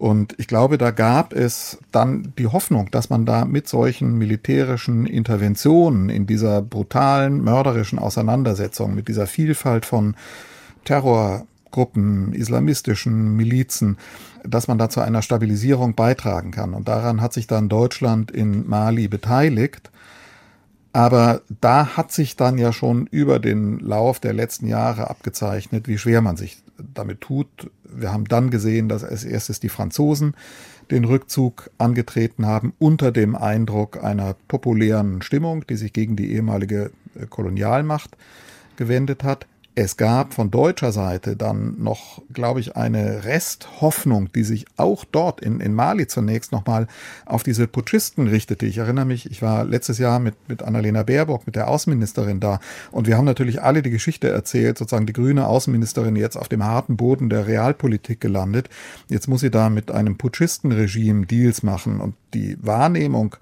Und 0.00 0.34
ich 0.38 0.46
glaube, 0.46 0.78
da 0.78 0.92
gab 0.92 1.34
es 1.34 1.76
dann 1.92 2.32
die 2.38 2.46
Hoffnung, 2.46 2.90
dass 2.90 3.10
man 3.10 3.26
da 3.26 3.44
mit 3.44 3.68
solchen 3.68 4.16
militärischen 4.16 5.04
Interventionen 5.04 6.08
in 6.08 6.26
dieser 6.26 6.62
brutalen, 6.62 7.44
mörderischen 7.44 7.98
Auseinandersetzung, 7.98 8.94
mit 8.94 9.08
dieser 9.08 9.26
Vielfalt 9.26 9.84
von 9.84 10.16
Terrorgruppen, 10.86 12.32
islamistischen 12.32 13.36
Milizen, 13.36 13.98
dass 14.42 14.68
man 14.68 14.78
da 14.78 14.88
zu 14.88 15.02
einer 15.02 15.20
Stabilisierung 15.20 15.94
beitragen 15.94 16.50
kann. 16.50 16.72
Und 16.72 16.88
daran 16.88 17.20
hat 17.20 17.34
sich 17.34 17.46
dann 17.46 17.68
Deutschland 17.68 18.30
in 18.30 18.66
Mali 18.66 19.06
beteiligt. 19.06 19.90
Aber 20.94 21.42
da 21.60 21.98
hat 21.98 22.10
sich 22.10 22.36
dann 22.36 22.56
ja 22.56 22.72
schon 22.72 23.06
über 23.06 23.38
den 23.38 23.78
Lauf 23.80 24.18
der 24.18 24.32
letzten 24.32 24.66
Jahre 24.66 25.10
abgezeichnet, 25.10 25.88
wie 25.88 25.98
schwer 25.98 26.22
man 26.22 26.38
sich 26.38 26.62
damit 26.78 27.20
tut. 27.20 27.70
Wir 27.94 28.12
haben 28.12 28.24
dann 28.24 28.50
gesehen, 28.50 28.88
dass 28.88 29.04
als 29.04 29.24
erstes 29.24 29.60
die 29.60 29.68
Franzosen 29.68 30.34
den 30.90 31.04
Rückzug 31.04 31.70
angetreten 31.78 32.46
haben, 32.46 32.72
unter 32.78 33.12
dem 33.12 33.36
Eindruck 33.36 34.02
einer 34.02 34.34
populären 34.48 35.22
Stimmung, 35.22 35.66
die 35.66 35.76
sich 35.76 35.92
gegen 35.92 36.16
die 36.16 36.32
ehemalige 36.32 36.90
Kolonialmacht 37.28 38.16
gewendet 38.76 39.24
hat. 39.24 39.46
Es 39.76 39.96
gab 39.96 40.34
von 40.34 40.50
deutscher 40.50 40.90
Seite 40.90 41.36
dann 41.36 41.80
noch, 41.80 42.20
glaube 42.32 42.58
ich, 42.58 42.76
eine 42.76 43.24
Resthoffnung, 43.24 44.32
die 44.32 44.42
sich 44.42 44.66
auch 44.76 45.04
dort 45.04 45.40
in, 45.40 45.60
in 45.60 45.74
Mali 45.74 46.08
zunächst 46.08 46.50
nochmal 46.50 46.88
auf 47.24 47.44
diese 47.44 47.68
Putschisten 47.68 48.26
richtete. 48.26 48.66
Ich 48.66 48.78
erinnere 48.78 49.04
mich, 49.04 49.30
ich 49.30 49.42
war 49.42 49.64
letztes 49.64 49.98
Jahr 49.98 50.18
mit, 50.18 50.34
mit 50.48 50.64
Annalena 50.64 51.04
Baerbock, 51.04 51.46
mit 51.46 51.54
der 51.54 51.68
Außenministerin 51.68 52.40
da 52.40 52.58
und 52.90 53.06
wir 53.06 53.16
haben 53.16 53.24
natürlich 53.24 53.62
alle 53.62 53.82
die 53.82 53.90
Geschichte 53.90 54.28
erzählt, 54.28 54.76
sozusagen 54.76 55.06
die 55.06 55.12
grüne 55.12 55.46
Außenministerin 55.46 56.16
jetzt 56.16 56.36
auf 56.36 56.48
dem 56.48 56.64
harten 56.64 56.96
Boden 56.96 57.30
der 57.30 57.46
Realpolitik 57.46 58.20
gelandet. 58.20 58.68
Jetzt 59.08 59.28
muss 59.28 59.40
sie 59.40 59.52
da 59.52 59.70
mit 59.70 59.92
einem 59.92 60.18
Putschistenregime 60.18 61.26
Deals 61.26 61.62
machen 61.62 62.00
und 62.00 62.16
die 62.34 62.56
Wahrnehmung 62.60 63.36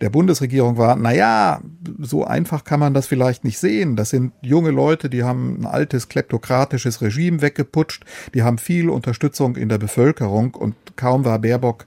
der 0.00 0.10
Bundesregierung 0.10 0.76
war, 0.76 0.96
na 0.96 1.12
ja, 1.12 1.60
so 1.98 2.24
einfach 2.24 2.64
kann 2.64 2.80
man 2.80 2.94
das 2.94 3.06
vielleicht 3.06 3.44
nicht 3.44 3.58
sehen. 3.58 3.96
Das 3.96 4.10
sind 4.10 4.32
junge 4.42 4.70
Leute, 4.70 5.08
die 5.08 5.22
haben 5.22 5.64
altes 5.72 6.08
kleptokratisches 6.08 7.00
Regime 7.02 7.42
weggeputscht, 7.42 8.04
die 8.34 8.42
haben 8.42 8.58
viel 8.58 8.88
Unterstützung 8.88 9.56
in 9.56 9.68
der 9.68 9.78
Bevölkerung 9.78 10.54
und 10.54 10.74
kaum 10.96 11.24
war 11.24 11.38
Baerbock 11.38 11.86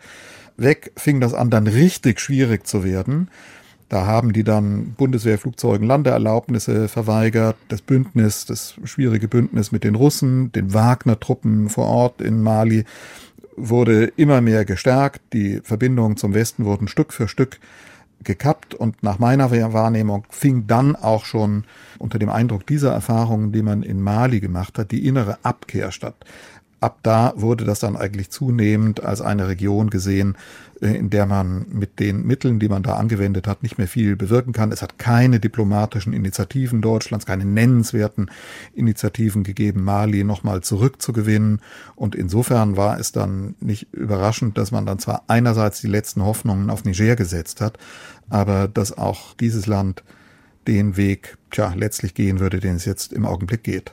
weg, 0.58 0.92
fing 0.96 1.20
das 1.22 1.34
an, 1.34 1.50
dann 1.50 1.68
richtig 1.68 2.20
schwierig 2.20 2.66
zu 2.66 2.84
werden. 2.84 3.30
Da 3.88 4.08
haben 4.08 4.34
die 4.34 4.44
dann 4.44 4.94
Bundeswehrflugzeugen 4.98 5.88
Landeerlaubnisse 5.88 6.88
verweigert, 6.88 7.56
das 7.68 7.82
Bündnis, 7.82 8.46
das 8.46 8.76
schwierige 8.84 9.28
Bündnis 9.28 9.72
mit 9.72 9.84
den 9.84 9.96
Russen, 9.96 10.52
den 10.52 10.74
Wagner-Truppen 10.74 11.70
vor 11.70 11.86
Ort 11.86 12.22
in 12.22 12.42
Mali 12.42 12.86
wurde 13.58 14.12
immer 14.18 14.42
mehr 14.42 14.66
gestärkt, 14.66 15.22
die 15.34 15.62
Verbindungen 15.64 16.18
zum 16.18 16.34
Westen 16.34 16.66
wurden 16.66 16.88
Stück 16.88 17.14
für 17.14 17.28
Stück 17.28 17.60
gekappt 18.24 18.74
und 18.74 19.04
nach 19.04 19.20
meiner 19.20 19.52
Wahrnehmung 19.52 20.26
fing 20.30 20.68
dann 20.68 20.96
auch 20.96 21.26
schon 21.26 21.66
unter 22.00 22.20
dem 22.20 22.30
Eindruck 22.30 22.66
dieser 22.66 22.92
Erfahrungen, 22.92 23.52
die 23.52 23.62
man 23.62 23.84
in 23.84 24.02
Mali 24.02 24.40
gemacht 24.40 24.78
hat, 24.78 24.92
die 24.92 25.06
innere 25.06 25.38
Abkehr 25.44 25.92
statt 25.92 26.16
ab 26.86 27.00
da 27.02 27.34
wurde 27.36 27.66
das 27.66 27.80
dann 27.80 27.98
eigentlich 27.98 28.30
zunehmend 28.30 29.04
als 29.04 29.20
eine 29.20 29.48
Region 29.48 29.90
gesehen, 29.90 30.38
äh, 30.82 30.96
in 30.96 31.10
der 31.10 31.26
man 31.26 31.66
mit 31.72 32.00
den 32.00 32.26
Mitteln, 32.26 32.60
die 32.60 32.70
man 32.70 32.84
da 32.84 32.96
angewendet 32.96 33.48
hat, 33.48 33.64
nicht 33.64 33.80
mehr 33.80 33.88
viel 33.88 34.16
bewirken 34.16 34.54
kann. 34.54 34.72
Es 34.72 34.84
hat 34.84 35.00
keine 35.00 35.40
diplomatischen 35.40 36.14
Initiativen 36.14 36.82
Deutschlands, 36.82 37.26
keine 37.26 37.44
nennenswerten 37.44 38.30
Initiativen 38.76 39.44
gegeben, 39.44 39.84
Mali 39.84 40.24
nochmal 40.24 40.62
zurückzugewinnen. 40.62 41.60
Und 41.96 42.14
insofern 42.14 42.78
war 42.78 43.00
es 43.00 43.12
dann 43.12 43.56
nicht 43.60 43.92
überraschend, 43.92 44.60
dass 44.60 44.72
man 44.72 44.86
dann 44.86 45.00
zwar 45.00 45.24
einerseits 45.28 45.82
die 45.82 45.88
letzten 45.88 46.24
Hoffnungen 46.24 46.70
auf 46.70 46.86
Niger 46.86 47.16
gesetzt 47.16 47.62
hat, 47.62 47.80
aber 48.30 48.68
dass 48.68 48.96
auch 48.96 49.34
dieses 49.34 49.66
Land 49.66 50.04
den 50.68 50.98
Weg, 50.98 51.38
tja, 51.50 51.74
letztlich 51.76 52.14
gehen 52.14 52.40
würde, 52.40 52.60
den 52.60 52.76
es 52.76 52.86
jetzt 52.86 53.12
im 53.12 53.26
Augenblick 53.26 53.64
geht. 53.64 53.92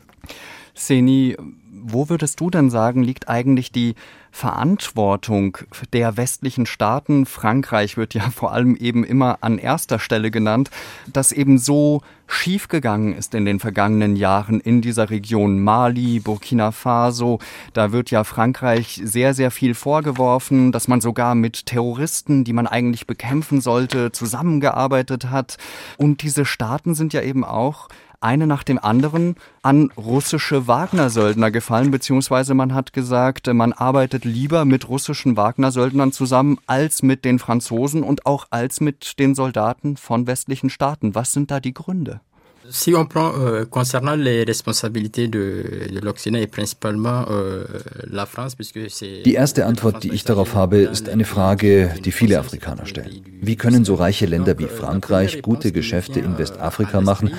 Seni, 0.74 1.36
wo 1.82 2.08
würdest 2.08 2.40
du 2.40 2.50
denn 2.50 2.70
sagen, 2.70 3.02
liegt 3.02 3.28
eigentlich 3.28 3.72
die 3.72 3.94
Verantwortung 4.30 5.58
der 5.92 6.16
westlichen 6.16 6.64
Staaten? 6.64 7.26
Frankreich 7.26 7.96
wird 7.96 8.14
ja 8.14 8.22
vor 8.34 8.52
allem 8.52 8.76
eben 8.76 9.04
immer 9.04 9.38
an 9.42 9.58
erster 9.58 9.98
Stelle 9.98 10.30
genannt, 10.30 10.70
dass 11.12 11.32
eben 11.32 11.58
so 11.58 12.00
schiefgegangen 12.26 13.14
ist 13.14 13.34
in 13.34 13.44
den 13.44 13.60
vergangenen 13.60 14.16
Jahren 14.16 14.60
in 14.60 14.80
dieser 14.80 15.10
Region 15.10 15.62
Mali, 15.62 16.18
Burkina 16.20 16.72
Faso. 16.72 17.40
Da 17.74 17.92
wird 17.92 18.10
ja 18.10 18.24
Frankreich 18.24 19.00
sehr, 19.04 19.34
sehr 19.34 19.50
viel 19.50 19.74
vorgeworfen, 19.74 20.72
dass 20.72 20.88
man 20.88 21.02
sogar 21.02 21.34
mit 21.34 21.66
Terroristen, 21.66 22.44
die 22.44 22.54
man 22.54 22.66
eigentlich 22.66 23.06
bekämpfen 23.06 23.60
sollte, 23.60 24.12
zusammengearbeitet 24.12 25.30
hat. 25.30 25.58
Und 25.98 26.22
diese 26.22 26.46
Staaten 26.46 26.94
sind 26.94 27.12
ja 27.12 27.20
eben 27.20 27.44
auch 27.44 27.88
eine 28.22 28.46
nach 28.46 28.62
dem 28.62 28.78
anderen 28.78 29.36
an 29.62 29.90
russische 29.96 30.66
Wagner-Söldner 30.66 31.50
gefallen, 31.50 31.90
beziehungsweise 31.90 32.54
man 32.54 32.74
hat 32.74 32.92
gesagt, 32.92 33.46
man 33.52 33.72
arbeitet 33.72 34.24
lieber 34.24 34.64
mit 34.64 34.88
russischen 34.88 35.36
Wagner-Söldnern 35.36 36.12
zusammen 36.12 36.58
als 36.66 37.02
mit 37.02 37.24
den 37.24 37.38
Franzosen 37.38 38.02
und 38.02 38.26
auch 38.26 38.46
als 38.50 38.80
mit 38.80 39.18
den 39.18 39.34
Soldaten 39.34 39.96
von 39.96 40.26
westlichen 40.26 40.70
Staaten. 40.70 41.14
Was 41.14 41.32
sind 41.32 41.50
da 41.50 41.60
die 41.60 41.74
Gründe? 41.74 42.20
Si 42.68 42.94
on 42.94 43.06
prend 43.06 43.34
euh, 43.36 43.64
concernant 43.64 44.14
les 44.14 44.44
responsabilités 44.44 45.26
de, 45.26 45.88
de 45.90 45.98
l'Occident 45.98 46.38
et 46.38 46.46
principalement 46.46 47.26
euh, 47.28 47.64
la 48.08 48.24
France, 48.24 48.54
puisque 48.54 48.88
c'est 48.88 49.22
Die 49.24 49.34
erste 49.34 49.66
Antwort, 49.66 50.04
die 50.04 50.12
ich 50.12 50.24
darauf 50.24 50.54
habe, 50.54 50.78
ist 50.78 51.08
eine 51.08 51.24
Frage, 51.24 51.92
die 52.04 52.12
viele 52.12 52.38
Afrikaner 52.38 52.86
stellen. 52.86 53.24
Wie 53.40 53.56
können 53.56 53.84
so 53.84 53.96
reiche 53.96 54.26
Länder 54.26 54.58
wie 54.58 54.66
Frankreich 54.66 55.42
gute 55.42 55.72
Geschäfte 55.72 56.20
in 56.20 56.38
Westafrika 56.38 57.00
machen 57.00 57.32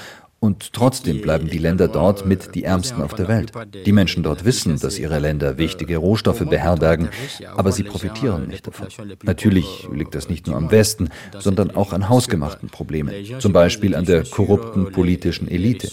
und 0.43 0.73
trotzdem 0.73 1.21
bleiben 1.21 1.47
die 1.47 1.57
Länder 1.57 1.87
dort 1.87 2.25
mit 2.25 2.53
die 2.53 2.65
ärmsten 2.65 3.01
auf 3.01 3.13
der 3.13 3.29
Welt. 3.29 3.53
Die 3.85 3.93
Menschen 3.93 4.23
dort 4.23 4.43
wissen, 4.43 4.77
dass 4.77 4.99
ihre 4.99 5.17
Länder 5.19 5.57
wichtige 5.57 5.95
Rohstoffe 5.95 6.43
beherbergen, 6.45 7.07
aber 7.55 7.71
sie 7.71 7.83
profitieren 7.83 8.49
nicht 8.49 8.67
davon. 8.67 8.87
Natürlich 9.23 9.87
liegt 9.89 10.15
das 10.15 10.27
nicht 10.27 10.45
nur 10.45 10.57
am 10.57 10.69
Westen, 10.69 11.07
sondern 11.39 11.71
auch 11.71 11.93
an 11.93 12.09
hausgemachten 12.09 12.67
Problemen, 12.67 13.13
zum 13.39 13.53
Beispiel 13.53 13.95
an 13.95 14.03
der 14.03 14.25
korrupten 14.25 14.91
politischen 14.91 15.47
Elite. 15.47 15.89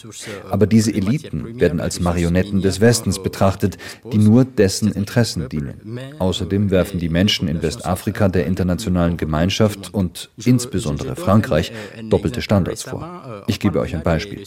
Aber 0.51 0.67
diese 0.67 0.93
Eliten 0.93 1.61
werden 1.61 1.79
als 1.79 2.01
Marionetten 2.01 2.61
des 2.61 2.81
Westens 2.81 3.23
betrachtet, 3.23 3.79
die 4.13 4.19
nur 4.19 4.45
dessen 4.45 4.91
Interessen 4.91 5.49
dienen. 5.49 6.01
Außerdem 6.19 6.73
werfen 6.73 6.99
die 6.99 7.09
Menschen 7.09 7.47
in 7.47 7.63
Westafrika 7.63 8.29
der 8.29 8.47
internationalen 8.47 9.17
Gemeinschaft 9.17 9.95
und 9.95 10.29
insbesondere 10.45 11.15
Frankreich 11.15 11.71
doppelte 12.03 12.43
Standards 12.43 12.83
vor. 12.83 13.45
Ich 13.47 13.61
gebe 13.61 13.79
euch 13.79 13.95
ein 13.95 14.03
Beispiel. 14.03 14.40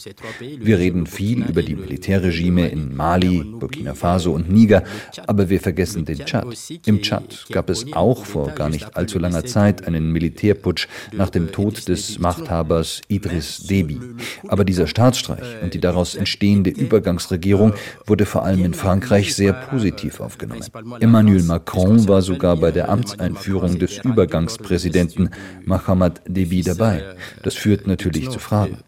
Wir 0.58 0.78
reden 0.78 1.06
viel 1.06 1.44
über 1.44 1.62
die 1.62 1.76
Militärregime 1.76 2.68
in 2.68 2.94
Mali, 2.96 3.44
Burkina 3.44 3.94
Faso 3.94 4.32
und 4.32 4.50
Niger, 4.50 4.82
aber 5.26 5.48
wir 5.48 5.60
vergessen 5.60 6.04
den 6.04 6.18
Tschad. 6.18 6.46
Im 6.86 7.02
Tschad 7.02 7.46
gab 7.50 7.70
es 7.70 7.92
auch 7.92 8.24
vor 8.24 8.50
gar 8.50 8.68
nicht 8.68 8.96
allzu 8.96 9.18
langer 9.18 9.44
Zeit 9.44 9.86
einen 9.86 10.10
Militärputsch 10.10 10.88
nach 11.12 11.30
dem 11.30 11.52
Tod 11.52 11.88
des 11.88 12.18
Machthabers 12.18 13.02
Idris 13.08 13.66
Deby. 13.66 14.00
Aber 14.48 14.64
dieser 14.64 14.86
Staatsstreich 14.86 15.62
und 15.62 15.74
die 15.74 15.80
daraus 15.80 16.14
entstehende 16.14 16.70
Übergangsregierung 16.70 17.74
wurde 18.06 18.26
vor 18.26 18.44
allem 18.44 18.64
in 18.64 18.74
Frankreich 18.74 19.34
sehr 19.34 19.52
positiv 19.52 20.20
aufgenommen. 20.20 20.64
Emmanuel 21.00 21.42
Macron 21.42 22.08
war 22.08 22.22
sogar 22.22 22.56
bei 22.56 22.70
der 22.70 22.88
Amtseinführung 22.88 23.78
des 23.78 23.98
Übergangspräsidenten 23.98 25.30
Mohamed 25.64 26.20
Deby 26.26 26.62
dabei. 26.62 27.14
Das 27.42 27.54
führt 27.54 27.86
natürlich 27.86 28.30
zu 28.30 28.38
Fragen. 28.38 28.78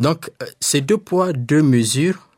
Donc, 0.00 0.30
euh, 0.42 0.46
ces 0.60 0.80
deux 0.80 0.98
poids, 0.98 1.32
deux 1.32 1.62
mesures 1.62 2.28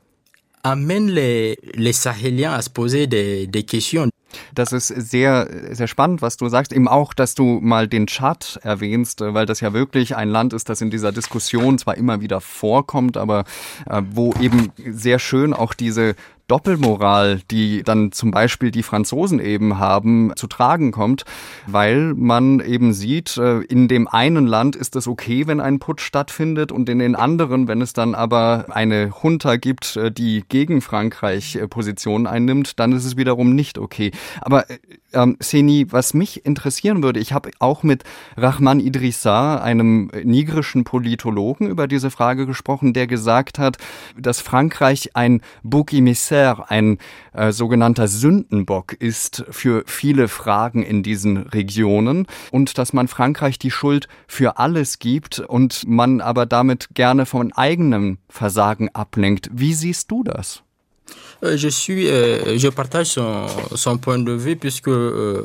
amènent 0.63 1.11
les, 1.11 1.59
les 1.75 1.93
Sahéliens 1.93 2.53
à 2.53 2.63
se 2.63 2.71
poser 2.71 3.07
des, 3.07 3.47
des 3.47 3.65
questions. 3.65 4.11
Das 4.55 4.73
ist 4.73 4.89
sehr, 4.89 5.49
sehr 5.71 5.87
spannend, 5.87 6.23
was 6.23 6.37
du 6.37 6.49
sagst. 6.49 6.73
Eben 6.73 6.89
auch, 6.89 7.15
dass 7.15 7.35
du 7.35 7.61
mal 7.63 7.89
den 7.89 8.07
Tschad 8.07 8.59
erwähnst, 8.63 9.21
äh, 9.21 9.35
weil 9.35 9.47
das 9.47 9.61
ja 9.61 9.73
wirklich 9.73 10.17
ein 10.17 10.29
Land 10.29 10.53
ist, 10.53 10.69
das 10.69 10.81
in 10.81 10.91
dieser 10.91 11.13
Diskussion 11.13 11.79
zwar 11.79 11.97
immer 11.97 12.21
wieder 12.21 12.41
vorkommt, 12.41 13.17
aber 13.17 13.45
äh, 13.89 14.03
wo 14.11 14.35
eben 14.41 14.73
sehr 14.91 15.19
schön 15.19 15.53
auch 15.53 15.75
diese 15.75 16.15
Doppelmoral, 16.49 17.41
die 17.51 17.83
dann 17.83 18.13
zum 18.13 18.31
Beispiel 18.31 18.71
die 18.71 18.85
Franzosen 18.85 19.41
eben 19.41 19.79
haben, 19.79 20.33
zu 20.37 20.47
tragen 20.47 20.93
kommt, 20.93 21.25
weil 21.67 22.15
man 22.15 22.61
eben 22.61 22.93
sieht, 22.93 23.37
äh, 23.37 23.59
in 23.63 23.89
dem 23.89 24.07
einen 24.07 24.47
Land 24.47 24.77
ist 24.77 24.95
es 24.95 25.09
okay, 25.09 25.47
wenn 25.49 25.61
ein 25.61 25.81
Putsch 25.81 26.03
stattfindet 26.03 26.71
und 26.71 26.89
in 26.89 27.01
den 27.01 27.17
anderen, 27.17 27.67
wenn 27.67 27.81
es 27.81 27.93
dann 27.95 28.15
aber 28.15 28.67
eine 28.71 29.13
Junta 29.23 29.57
gibt, 29.57 29.97
äh, 29.97 30.13
die 30.13 30.45
gegen 30.49 30.81
Frankreich 30.81 31.57
äh, 31.57 31.67
Positionen 31.67 32.29
einnimmt, 32.29 32.79
dann 32.79 32.93
ist 32.93 33.05
es 33.05 33.17
wiederum 33.17 33.55
nicht 33.55 33.79
okay. 33.79 34.13
Aber 34.41 34.67
ähm, 35.13 35.37
Seni, 35.41 35.87
was 35.91 36.15
mich 36.15 36.47
interessieren 36.47 37.03
würde, 37.03 37.19
ich 37.19 37.33
habe 37.33 37.51
auch 37.59 37.83
mit 37.83 38.05
Rahman 38.37 38.79
Idrissa, 38.79 39.57
einem 39.57 40.11
nigerischen 40.23 40.85
Politologen, 40.85 41.69
über 41.69 41.89
diese 41.89 42.11
Frage 42.11 42.47
gesprochen, 42.47 42.93
der 42.93 43.07
gesagt 43.07 43.59
hat, 43.59 43.79
dass 44.17 44.41
Frankreich 44.41 45.11
ein 45.15 45.41
Bouc 45.63 45.93
émissaire 45.93 46.36
Niger 46.37 46.71
ein 46.71 46.99
äh, 47.33 47.53
sogenannter 47.53 48.09
Sündenbock 48.09 48.93
ist 48.93 49.45
für 49.51 49.85
viele 49.87 50.29
Fragen 50.29 50.83
in 50.83 51.03
diesen 51.03 51.39
Regionen 51.39 52.27
und 52.51 52.79
dass 52.79 52.93
man 52.93 53.09
Frankreich 53.09 53.59
die 53.59 53.71
Schuld 53.71 54.09
für 54.27 54.59
alles 54.59 54.99
gibt 54.99 55.41
und 55.41 55.87
man 55.87 56.21
aber 56.21 56.47
damit 56.47 56.89
gerne 56.95 57.27
von 57.27 57.53
eigenem 57.53 58.19
Versagen 58.29 58.91
ablenkt. 58.95 59.49
Wie 59.53 59.75
siehst 59.75 60.11
du 60.11 60.23
das? 60.23 60.63
Euh, 61.43 61.55
je 61.55 61.71
suis, 61.71 62.09
euh, 62.09 62.57
je 62.57 62.71
partage 62.71 63.11
son, 63.11 63.47
son 63.75 63.99
point 63.99 64.19
de 64.19 64.33
vue 64.33 64.57
puisque 64.57 64.89
euh, 64.89 65.45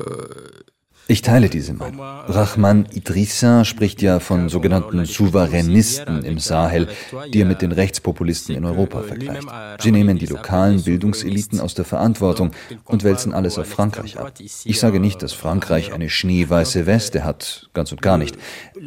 Ich 1.11 1.21
teile 1.21 1.49
diese 1.49 1.73
Meinung. 1.73 1.99
Rahman 1.99 2.87
Idrissa 2.93 3.65
spricht 3.65 4.01
ja 4.01 4.21
von 4.21 4.47
sogenannten 4.47 5.03
Souveränisten 5.03 6.23
im 6.23 6.39
Sahel, 6.39 6.87
die 7.33 7.41
er 7.41 7.45
mit 7.45 7.61
den 7.61 7.73
Rechtspopulisten 7.73 8.55
in 8.55 8.63
Europa 8.63 9.01
vergleicht. 9.01 9.45
Sie 9.81 9.91
nehmen 9.91 10.17
die 10.17 10.27
lokalen 10.27 10.81
Bildungseliten 10.81 11.59
aus 11.59 11.73
der 11.73 11.83
Verantwortung 11.83 12.51
und 12.85 13.03
wälzen 13.03 13.33
alles 13.33 13.59
auf 13.59 13.67
Frankreich 13.67 14.17
ab. 14.17 14.31
Ich 14.39 14.79
sage 14.79 15.01
nicht, 15.01 15.21
dass 15.21 15.33
Frankreich 15.33 15.91
eine 15.91 16.09
schneeweiße 16.09 16.85
Weste 16.85 17.25
hat, 17.25 17.69
ganz 17.73 17.91
und 17.91 18.01
gar 18.01 18.17
nicht. 18.17 18.37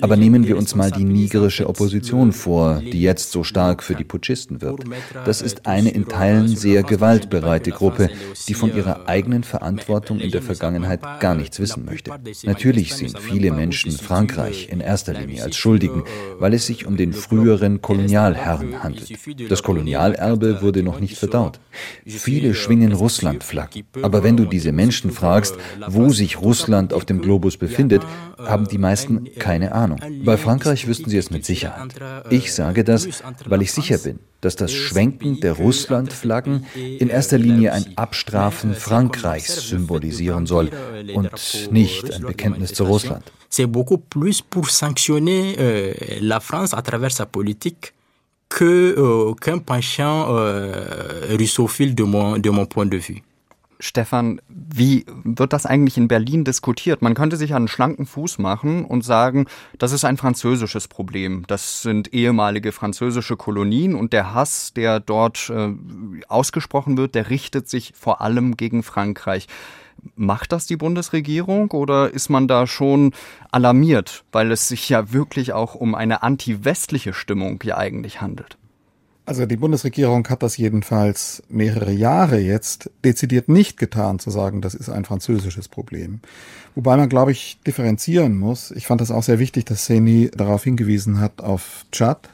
Aber 0.01 0.17
nehmen 0.17 0.47
wir 0.47 0.57
uns 0.57 0.75
mal 0.75 0.91
die 0.91 1.05
nigerische 1.05 1.69
Opposition 1.69 2.33
vor, 2.33 2.81
die 2.81 3.03
jetzt 3.03 3.33
so 3.33 3.45
stark 3.45 3.83
für 3.83 3.97
die 3.97 4.05
Putschisten 4.05 4.63
wirbt. 4.63 4.85
Das 5.27 5.43
ist 5.43 5.67
eine 5.67 5.91
in 5.91 6.09
Teilen 6.09 6.49
sehr 6.49 6.85
gewaltbereite 6.85 7.71
Gruppe, 7.71 8.09
die 8.49 8.55
von 8.55 8.75
ihrer 8.75 9.11
eigenen 9.11 9.45
Verantwortung 9.45 10.21
in 10.21 10.31
der 10.31 10.41
Vergangenheit 10.41 11.03
gar 11.21 11.35
nichts 11.35 11.61
wissen 11.61 11.85
möchte. 11.85 12.14
Natürlich 12.45 12.95
sehen 12.95 13.15
viele 13.19 13.51
Menschen 13.51 13.93
Frankreich 13.93 14.69
in 14.71 14.81
erster 14.81 15.15
Linie 15.15 15.43
als 15.43 15.57
Schuldigen, 15.57 16.05
weil 16.39 16.55
es 16.55 16.67
sich 16.67 16.87
um 16.87 16.97
den 16.97 17.13
früheren 17.13 17.81
Kolonialherrn 17.81 18.83
handelt. 18.83 19.13
Das 19.49 19.63
Kolonialerbe 19.63 20.63
wurde 20.63 20.83
noch 20.83 21.01
nicht 21.01 21.17
verdaut. 21.17 21.61
Viele 22.07 22.55
schwingen 22.55 22.93
Russlandflaggen. 22.93 23.85
Aber 24.03 24.23
wenn 24.23 24.37
du 24.37 24.45
diese 24.45 24.73
Menschen 24.73 25.11
fragst, 25.11 25.57
wo 25.89 26.11
sich 26.11 26.41
Russland 26.41 26.93
auf 26.93 27.05
dem 27.05 27.21
Globus 27.21 27.57
befindet, 27.57 28.03
haben 28.39 28.67
die 28.69 28.79
meisten 28.79 29.29
keine 29.39 29.73
Ahnung. 29.73 30.01
Bei 30.25 30.37
Frankreich 30.37 30.87
wüssten 30.87 31.11
sie 31.11 31.19
es 31.19 31.31
mit 31.31 31.45
Sicherheit. 31.45 31.95
Ich 32.31 32.53
sage 32.53 32.85
das, 32.85 33.09
weil 33.47 33.63
ich 33.63 33.73
sicher 33.73 33.99
bin, 33.99 34.19
dass 34.41 34.57
das 34.57 34.73
Schwenken 34.73 35.41
der 35.41 35.53
Russlandflaggen 35.53 36.67
in 36.75 37.09
erster 37.09 37.39
Linie 37.39 37.73
ein 37.73 37.97
Abstrafen 37.97 38.75
Frankreichs 38.75 39.69
symbolisieren 39.69 40.47
soll 40.47 40.71
und 41.15 41.31
nicht 41.71 42.13
ein 42.13 42.23
Bekenntnis 42.23 42.73
zu 42.73 42.85
Russland. 42.85 43.25
C'est 43.51 43.69
beaucoup 43.69 43.99
plus 43.99 44.43
pour 44.43 44.69
sanctionner 44.69 45.55
euh, 45.61 45.95
la 46.21 46.41
France 46.41 46.75
à 46.75 46.83
travers 46.83 47.13
sa 47.13 47.25
politique 47.25 47.95
que 48.49 48.95
euh, 48.99 49.33
qu'un 49.35 49.59
penchant 49.59 50.27
euh, 50.31 51.37
russophile 51.39 51.95
de 51.95 52.03
mon 52.03 52.67
point 52.67 52.87
de 52.87 52.97
vue. 52.97 53.23
Stefan, 53.81 54.41
wie 54.49 55.05
wird 55.25 55.53
das 55.53 55.67
eigentlich 55.67 55.97
in 55.97 56.09
Berlin 56.09 56.45
diskutiert? 56.45 57.03
Man 57.03 57.15
könnte 57.15 57.37
sich 57.37 57.55
einen 57.55 57.69
schlanken 57.69 58.07
Fuß 58.07 58.39
machen 58.39 58.85
und 58.85 59.03
sagen, 59.03 59.47
das 59.79 59.93
ist 59.93 60.05
ein 60.05 60.17
französisches 60.17 60.89
Problem. 60.89 61.45
Das 61.47 61.83
sind 61.83 62.13
ehemalige 62.15 62.73
französische 62.73 63.37
Kolonien 63.37 63.95
und 63.95 64.13
der 64.13 64.35
Hass, 64.35 64.73
der 64.75 65.01
dort 65.01 65.51
äh, 65.51 65.73
ausgesprochen 66.29 66.97
wird, 66.97 67.15
der 67.15 67.31
richtet 67.31 67.69
sich 67.69 67.93
vor 67.95 68.21
allem 68.21 68.57
gegen 68.57 68.83
Frankreich. 68.83 69.47
Macht 70.17 70.53
das 70.53 70.67
die 70.67 70.77
Bundesregierung 70.77 71.71
oder 71.71 72.11
ist 72.11 72.29
man 72.29 72.49
da 72.49 72.67
schon 72.67 73.13
alarmiert, 73.51 74.25
weil 74.33 74.53
es 74.53 74.69
sich 74.69 74.89
ja 74.89 75.13
wirklich 75.13 75.53
auch 75.53 75.75
um 75.75 75.95
eine 75.95 76.23
anti-westliche 76.23 77.15
Stimmung 77.15 77.61
ja 77.65 77.79
eigentlich 77.79 78.21
handelt? 78.21 78.59
Also 79.27 79.47
die 79.47 79.57
Bundesregierung 79.57 80.29
hat 80.29 80.43
das 80.43 80.59
jedenfalls 80.59 81.43
mehrere 81.49 81.93
Jahre 81.93 82.39
jetzt 82.39 82.91
dezidiert 83.05 83.49
nicht 83.49 83.79
getan, 83.79 84.19
zu 84.19 84.31
sagen, 84.31 84.61
das 84.61 84.75
ist 84.75 84.91
ein 84.91 85.07
französisches 85.07 85.69
Problem. 85.69 86.21
Wobei 86.75 86.97
man, 86.99 87.09
glaube 87.09 87.33
ich, 87.33 87.59
differenzieren 87.67 88.37
muss. 88.37 88.71
Ich 88.71 88.87
fand 88.87 89.01
das 89.01 89.11
auch 89.11 89.23
sehr 89.23 89.39
wichtig, 89.39 89.65
dass 89.65 89.87
Seni 89.87 90.31
darauf 90.37 90.65
hingewiesen 90.65 91.21
hat, 91.21 91.41
auf 91.41 91.87
Tschad, 91.91 92.29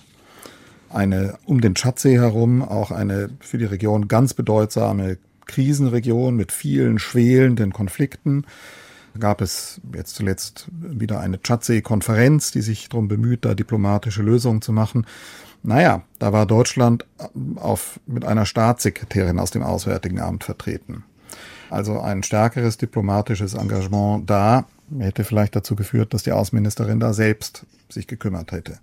eine 0.89 1.39
um 1.45 1.61
den 1.61 1.77
Tschadsee 1.77 2.19
herum, 2.19 2.63
auch 2.63 2.91
eine 2.91 3.31
für 3.39 3.59
die 3.59 3.67
Region 3.67 4.09
ganz 4.09 4.35
bedeutsame 4.35 5.19
Krisenregion 5.47 6.35
mit 6.35 6.51
vielen 6.51 6.99
schwelenden 6.99 7.73
Konflikten. 7.73 8.45
Da 9.15 9.21
gab 9.21 9.41
es 9.41 9.81
jetzt 9.95 10.17
zuletzt 10.17 10.69
wieder 10.73 11.21
eine 11.21 11.41
Tschadsee-Konferenz, 11.41 12.51
die 12.51 12.63
sich 12.63 12.89
darum 12.89 13.07
bemüht, 13.07 13.45
da 13.45 13.55
diplomatische 13.55 14.23
Lösungen 14.23 14.63
zu 14.63 14.73
machen. 14.73 15.07
Naja, 15.63 16.03
da 16.19 16.33
war 16.33 16.47
Deutschland 16.47 17.05
auf, 17.57 18.01
mit 18.07 18.25
einer 18.25 18.47
Staatssekretärin 18.47 19.39
aus 19.39 19.51
dem 19.51 19.63
Auswärtigen 19.63 20.21
Amt 20.21 20.45
vertreten. 20.45 21.05
Also 21.69 22.01
ein 22.01 22.23
stärkeres 22.23 22.79
diplomatisches 22.79 23.55
Engagement 23.55 24.29
da 24.29 24.65
hätte 24.99 25.25
vielleicht 25.25 25.55
dazu 25.55 25.77
geführt, 25.77 26.15
dass 26.15 26.25
die 26.25 26.33
Außenministerin 26.33 26.99
da 26.99 27.13
selbst 27.13 27.65
sich 27.89 28.07
gekümmert 28.07 28.53
hätte. 28.53 28.79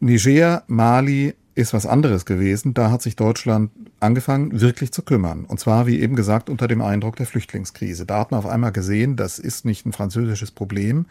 Niger, 0.00 0.62
Mali 0.68 1.34
ist 1.58 1.74
was 1.74 1.86
anderes 1.86 2.24
gewesen. 2.24 2.72
Da 2.72 2.92
hat 2.92 3.02
sich 3.02 3.16
Deutschland 3.16 3.72
angefangen, 3.98 4.60
wirklich 4.60 4.92
zu 4.92 5.02
kümmern. 5.02 5.44
Und 5.44 5.58
zwar, 5.58 5.88
wie 5.88 6.00
eben 6.00 6.14
gesagt, 6.14 6.48
unter 6.48 6.68
dem 6.68 6.80
Eindruck 6.80 7.16
der 7.16 7.26
Flüchtlingskrise. 7.26 8.06
Da 8.06 8.20
hat 8.20 8.30
man 8.30 8.38
auf 8.38 8.46
einmal 8.46 8.70
gesehen, 8.70 9.16
das 9.16 9.40
ist 9.40 9.64
nicht 9.64 9.84
ein 9.84 9.92
französisches 9.92 10.52
Problem, 10.52 11.06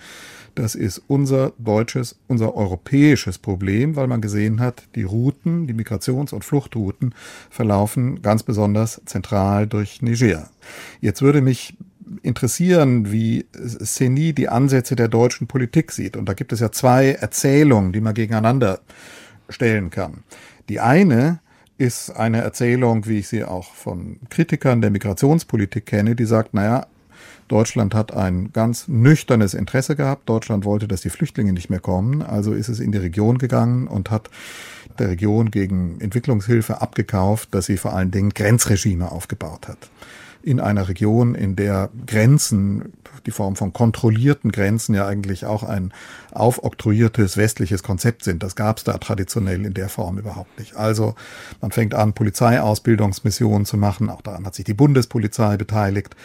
das 0.55 0.73
ist 0.73 1.01
unser 1.07 1.51
deutsches, 1.57 2.15
unser 2.27 2.55
europäisches 2.55 3.37
Problem, 3.37 3.97
weil 3.97 4.07
man 4.07 4.21
gesehen 4.21 4.61
hat, 4.61 4.83
die 4.95 5.03
Routen, 5.03 5.67
die 5.67 5.73
Migrations- 5.73 6.33
und 6.33 6.45
Fluchtrouten 6.45 7.13
verlaufen 7.49 8.21
ganz 8.21 8.43
besonders 8.43 9.01
zentral 9.05 9.67
durch 9.67 10.01
Niger. 10.01 10.49
Jetzt 11.01 11.21
würde 11.21 11.41
mich 11.41 11.75
interessieren, 12.23 13.11
wie 13.11 13.45
Seni 13.51 14.31
die 14.31 14.47
Ansätze 14.47 14.95
der 14.95 15.09
deutschen 15.09 15.47
Politik 15.47 15.91
sieht. 15.91 16.15
Und 16.15 16.29
da 16.29 16.33
gibt 16.33 16.53
es 16.53 16.61
ja 16.61 16.71
zwei 16.71 17.11
Erzählungen, 17.11 17.91
die 17.91 17.99
man 17.99 18.13
gegeneinander 18.13 18.79
stellen 19.49 19.89
kann. 19.89 20.23
Die 20.69 20.79
eine 20.79 21.39
ist 21.77 22.11
eine 22.11 22.41
Erzählung, 22.41 23.05
wie 23.05 23.19
ich 23.19 23.27
sie 23.27 23.43
auch 23.43 23.73
von 23.73 24.17
Kritikern 24.29 24.81
der 24.81 24.89
Migrationspolitik 24.89 25.85
kenne, 25.85 26.15
die 26.15 26.25
sagt, 26.25 26.53
naja, 26.53 26.87
Deutschland 27.47 27.95
hat 27.95 28.13
ein 28.13 28.51
ganz 28.51 28.87
nüchternes 28.87 29.53
Interesse 29.53 29.95
gehabt. 29.95 30.27
Deutschland 30.27 30.65
wollte, 30.65 30.87
dass 30.87 31.01
die 31.01 31.09
Flüchtlinge 31.09 31.53
nicht 31.53 31.69
mehr 31.69 31.79
kommen. 31.79 32.21
Also 32.21 32.53
ist 32.53 32.67
es 32.67 32.79
in 32.79 32.91
die 32.91 32.97
Region 32.97 33.37
gegangen 33.37 33.87
und 33.87 34.11
hat 34.11 34.29
der 34.99 35.09
Region 35.09 35.51
gegen 35.51 36.01
Entwicklungshilfe 36.01 36.81
abgekauft, 36.81 37.49
dass 37.53 37.67
sie 37.67 37.77
vor 37.77 37.93
allen 37.93 38.11
Dingen 38.11 38.31
Grenzregime 38.31 39.11
aufgebaut 39.11 39.67
hat 39.67 39.89
in 40.47 40.61
einer 40.61 40.87
Region, 40.87 41.35
in 41.35 41.57
der 41.57 41.89
Grenzen, 42.05 42.93
die 43.25 43.31
Form 43.31 43.55
von 43.55 43.73
kontrollierten 43.73 44.51
Grenzen 44.51 44.95
ja 44.95 45.07
eigentlich 45.07 45.45
auch 45.45 45.63
ein 45.63 45.93
aufoktroyiertes 46.31 47.37
westliches 47.37 47.83
Konzept 47.83 48.23
sind. 48.23 48.43
Das 48.43 48.55
gab 48.55 48.77
es 48.77 48.83
da 48.83 48.97
traditionell 48.97 49.65
in 49.65 49.73
der 49.73 49.89
Form 49.89 50.17
überhaupt 50.17 50.57
nicht. 50.59 50.75
Also 50.75 51.15
man 51.61 51.71
fängt 51.71 51.93
an, 51.93 52.13
Polizeiausbildungsmissionen 52.13 53.65
zu 53.65 53.77
machen. 53.77 54.09
Auch 54.09 54.21
daran 54.21 54.45
hat 54.45 54.55
sich 54.55 54.65
die 54.65 54.73
Bundespolizei 54.73 55.57
beteiligt, 55.57 56.15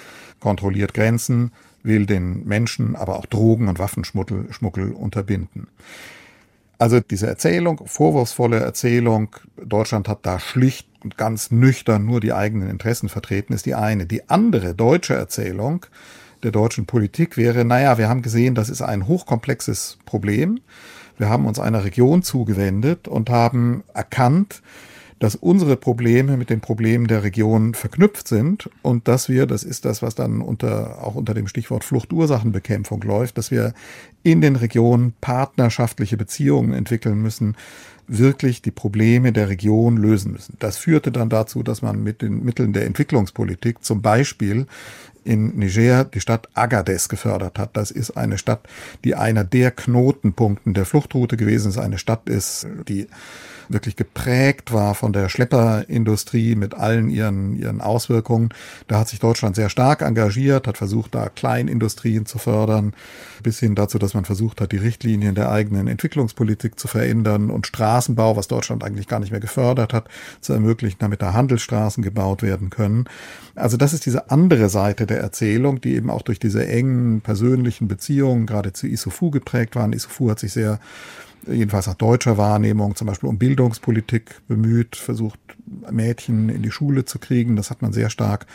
kontrolliert 0.40 0.94
Grenzen, 0.94 1.52
will 1.82 2.06
den 2.06 2.44
Menschen, 2.44 2.96
aber 2.96 3.18
auch 3.18 3.26
Drogen- 3.26 3.68
und 3.68 3.78
Waffenschmuggel 3.78 4.52
Schmuggel 4.52 4.92
unterbinden. 4.92 5.68
Also 6.82 6.98
diese 6.98 7.28
Erzählung, 7.28 7.80
vorwurfsvolle 7.86 8.58
Erzählung, 8.58 9.28
Deutschland 9.56 10.08
hat 10.08 10.26
da 10.26 10.40
schlicht 10.40 10.88
und 11.04 11.16
ganz 11.16 11.52
nüchtern 11.52 12.04
nur 12.04 12.20
die 12.20 12.32
eigenen 12.32 12.68
Interessen 12.68 13.08
vertreten, 13.08 13.52
ist 13.52 13.66
die 13.66 13.76
eine. 13.76 14.04
Die 14.04 14.28
andere 14.28 14.74
deutsche 14.74 15.14
Erzählung 15.14 15.86
der 16.42 16.50
deutschen 16.50 16.86
Politik 16.86 17.36
wäre, 17.36 17.64
naja, 17.64 17.98
wir 17.98 18.08
haben 18.08 18.22
gesehen, 18.22 18.54
das 18.54 18.68
ist 18.68 18.82
ein 18.82 19.06
hochkomplexes 19.06 19.98
Problem. 20.04 20.60
Wir 21.18 21.28
haben 21.28 21.46
uns 21.46 21.58
einer 21.58 21.84
Region 21.84 22.22
zugewendet 22.22 23.06
und 23.06 23.30
haben 23.30 23.84
erkannt, 23.94 24.62
dass 25.22 25.36
unsere 25.36 25.76
Probleme 25.76 26.36
mit 26.36 26.50
den 26.50 26.60
Problemen 26.60 27.06
der 27.06 27.22
Region 27.22 27.74
verknüpft 27.74 28.26
sind 28.26 28.68
und 28.82 29.06
dass 29.06 29.28
wir, 29.28 29.46
das 29.46 29.62
ist 29.62 29.84
das, 29.84 30.02
was 30.02 30.16
dann 30.16 30.40
unter, 30.40 31.00
auch 31.00 31.14
unter 31.14 31.32
dem 31.32 31.46
Stichwort 31.46 31.84
Fluchtursachenbekämpfung 31.84 33.00
läuft, 33.02 33.38
dass 33.38 33.52
wir 33.52 33.72
in 34.24 34.40
den 34.40 34.56
Regionen 34.56 35.14
partnerschaftliche 35.20 36.16
Beziehungen 36.16 36.72
entwickeln 36.72 37.22
müssen, 37.22 37.56
wirklich 38.08 38.62
die 38.62 38.72
Probleme 38.72 39.32
der 39.32 39.48
Region 39.48 39.96
lösen 39.96 40.32
müssen. 40.32 40.56
Das 40.58 40.76
führte 40.76 41.12
dann 41.12 41.28
dazu, 41.28 41.62
dass 41.62 41.82
man 41.82 42.02
mit 42.02 42.20
den 42.20 42.44
Mitteln 42.44 42.72
der 42.72 42.86
Entwicklungspolitik 42.86 43.84
zum 43.84 44.02
Beispiel 44.02 44.66
in 45.24 45.56
Niger 45.56 46.04
die 46.04 46.20
Stadt 46.20 46.48
Agadez 46.54 47.08
gefördert 47.08 47.58
hat. 47.58 47.76
Das 47.76 47.90
ist 47.90 48.12
eine 48.12 48.38
Stadt, 48.38 48.60
die 49.04 49.14
einer 49.14 49.44
der 49.44 49.70
Knotenpunkten 49.70 50.74
der 50.74 50.84
Fluchtroute 50.84 51.36
gewesen 51.36 51.70
ist. 51.70 51.78
Eine 51.78 51.98
Stadt 51.98 52.28
ist, 52.28 52.66
die 52.88 53.06
wirklich 53.68 53.96
geprägt 53.96 54.72
war 54.72 54.94
von 54.94 55.12
der 55.12 55.28
Schlepperindustrie 55.28 56.54
mit 56.54 56.74
allen 56.74 57.10
ihren, 57.10 57.56
ihren 57.56 57.80
Auswirkungen. 57.80 58.50
Da 58.88 59.00
hat 59.00 59.08
sich 59.08 59.20
Deutschland 59.20 59.56
sehr 59.56 59.68
stark 59.68 60.02
engagiert, 60.02 60.66
hat 60.66 60.78
versucht, 60.78 61.14
da 61.14 61.28
Kleinindustrien 61.28 62.26
zu 62.26 62.38
fördern, 62.38 62.94
bis 63.42 63.58
hin 63.58 63.74
dazu, 63.74 63.98
dass 63.98 64.14
man 64.14 64.24
versucht 64.24 64.60
hat, 64.60 64.72
die 64.72 64.76
Richtlinien 64.76 65.34
der 65.34 65.50
eigenen 65.50 65.88
Entwicklungspolitik 65.88 66.78
zu 66.78 66.88
verändern 66.88 67.50
und 67.50 67.66
Straßenbau, 67.66 68.36
was 68.36 68.48
Deutschland 68.48 68.84
eigentlich 68.84 69.08
gar 69.08 69.20
nicht 69.20 69.30
mehr 69.30 69.40
gefördert 69.40 69.92
hat, 69.92 70.08
zu 70.40 70.52
ermöglichen, 70.52 70.98
damit 71.00 71.22
da 71.22 71.32
Handelsstraßen 71.32 72.02
gebaut 72.02 72.42
werden 72.42 72.70
können. 72.70 73.06
Also 73.54 73.76
das 73.76 73.92
ist 73.92 74.06
diese 74.06 74.30
andere 74.30 74.68
Seite 74.68 75.06
der 75.06 75.20
Erzählung, 75.20 75.80
die 75.80 75.94
eben 75.94 76.10
auch 76.10 76.22
durch 76.22 76.38
diese 76.38 76.66
engen 76.66 77.20
persönlichen 77.20 77.88
Beziehungen 77.88 78.46
gerade 78.46 78.72
zu 78.72 78.86
Issoufou 78.86 79.30
geprägt 79.30 79.76
waren. 79.76 79.92
Issoufou 79.92 80.30
hat 80.30 80.38
sich 80.38 80.52
sehr 80.52 80.80
jedenfalls 81.46 81.86
nach 81.86 81.94
deutscher 81.94 82.38
Wahrnehmung, 82.38 82.96
zum 82.96 83.06
Beispiel 83.06 83.28
um 83.28 83.38
Bildungspolitik 83.38 84.40
bemüht, 84.48 84.96
versucht, 84.96 85.38
Mädchen 85.90 86.48
in 86.48 86.62
die 86.62 86.70
Schule 86.70 87.04
zu 87.04 87.18
kriegen. 87.18 87.56
Das 87.56 87.70
hat 87.70 87.82
man 87.82 87.92
sehr 87.92 88.10
stark 88.10 88.46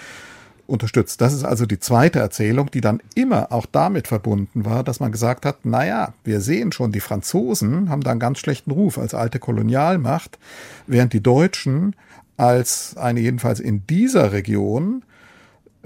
unterstützt. 0.67 1.21
Das 1.21 1.34
ist 1.34 1.43
also 1.43 1.65
die 1.65 1.80
zweite 1.80 2.19
Erzählung, 2.19 2.69
die 2.71 2.82
dann 2.82 3.02
immer 3.15 3.52
auch 3.52 3.65
damit 3.65 4.08
verbunden 4.08 4.65
war, 4.65 4.84
dass 4.84 5.00
man 5.00 5.12
gesagt 5.12 5.45
hat, 5.45 5.65
naja, 5.65 6.13
wir 6.23 6.41
sehen 6.41 6.71
schon, 6.71 6.91
die 6.91 7.00
Franzosen 7.00 7.89
haben 7.89 8.02
da 8.02 8.12
einen 8.12 8.19
ganz 8.19 8.39
schlechten 8.39 8.71
Ruf 8.71 8.97
als 8.97 9.13
alte 9.13 9.39
Kolonialmacht, 9.39 10.38
während 10.86 11.13
die 11.13 11.23
Deutschen 11.23 11.95
als 12.36 12.95
eine 12.97 13.19
jedenfalls 13.19 13.60
in 13.60 13.88
dieser 13.88 14.32
Region 14.32 15.04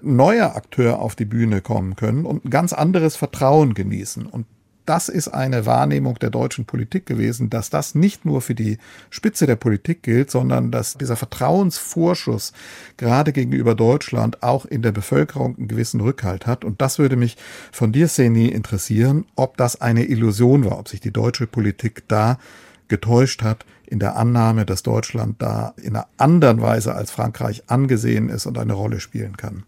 neuer 0.01 0.55
Akteur 0.55 0.99
auf 0.99 1.15
die 1.15 1.25
Bühne 1.25 1.61
kommen 1.61 1.95
können 1.95 2.25
und 2.25 2.45
ein 2.45 2.49
ganz 2.49 2.73
anderes 2.73 3.15
Vertrauen 3.15 3.73
genießen. 3.75 4.25
Und 4.25 4.47
das 4.85 5.09
ist 5.09 5.27
eine 5.27 5.65
Wahrnehmung 5.65 6.15
der 6.15 6.29
deutschen 6.29 6.65
Politik 6.65 7.05
gewesen, 7.05 7.49
dass 7.49 7.69
das 7.69 7.95
nicht 7.95 8.25
nur 8.25 8.41
für 8.41 8.55
die 8.55 8.77
Spitze 9.09 9.45
der 9.45 9.55
Politik 9.55 10.03
gilt, 10.03 10.31
sondern 10.31 10.71
dass 10.71 10.95
dieser 10.95 11.15
Vertrauensvorschuss 11.15 12.53
gerade 12.97 13.31
gegenüber 13.31 13.75
Deutschland 13.75 14.43
auch 14.43 14.65
in 14.65 14.81
der 14.81 14.91
Bevölkerung 14.91 15.57
einen 15.57 15.67
gewissen 15.67 16.01
Rückhalt 16.01 16.47
hat. 16.47 16.65
Und 16.65 16.81
das 16.81 16.99
würde 16.99 17.15
mich 17.15 17.37
von 17.71 17.91
dir, 17.91 18.07
Seni, 18.07 18.47
interessieren, 18.47 19.25
ob 19.35 19.57
das 19.57 19.79
eine 19.79 20.05
Illusion 20.05 20.65
war, 20.65 20.79
ob 20.79 20.87
sich 20.87 20.99
die 20.99 21.11
deutsche 21.11 21.47
Politik 21.47 22.03
da 22.07 22.39
getäuscht 22.87 23.43
hat 23.43 23.65
in 23.85 23.99
der 23.99 24.15
Annahme, 24.15 24.65
dass 24.65 24.83
Deutschland 24.83 25.41
da 25.41 25.73
in 25.77 25.95
einer 25.95 26.07
anderen 26.17 26.61
Weise 26.61 26.95
als 26.95 27.11
Frankreich 27.11 27.63
angesehen 27.67 28.29
ist 28.29 28.45
und 28.45 28.57
eine 28.57 28.73
Rolle 28.73 28.99
spielen 28.99 29.37
kann 29.37 29.63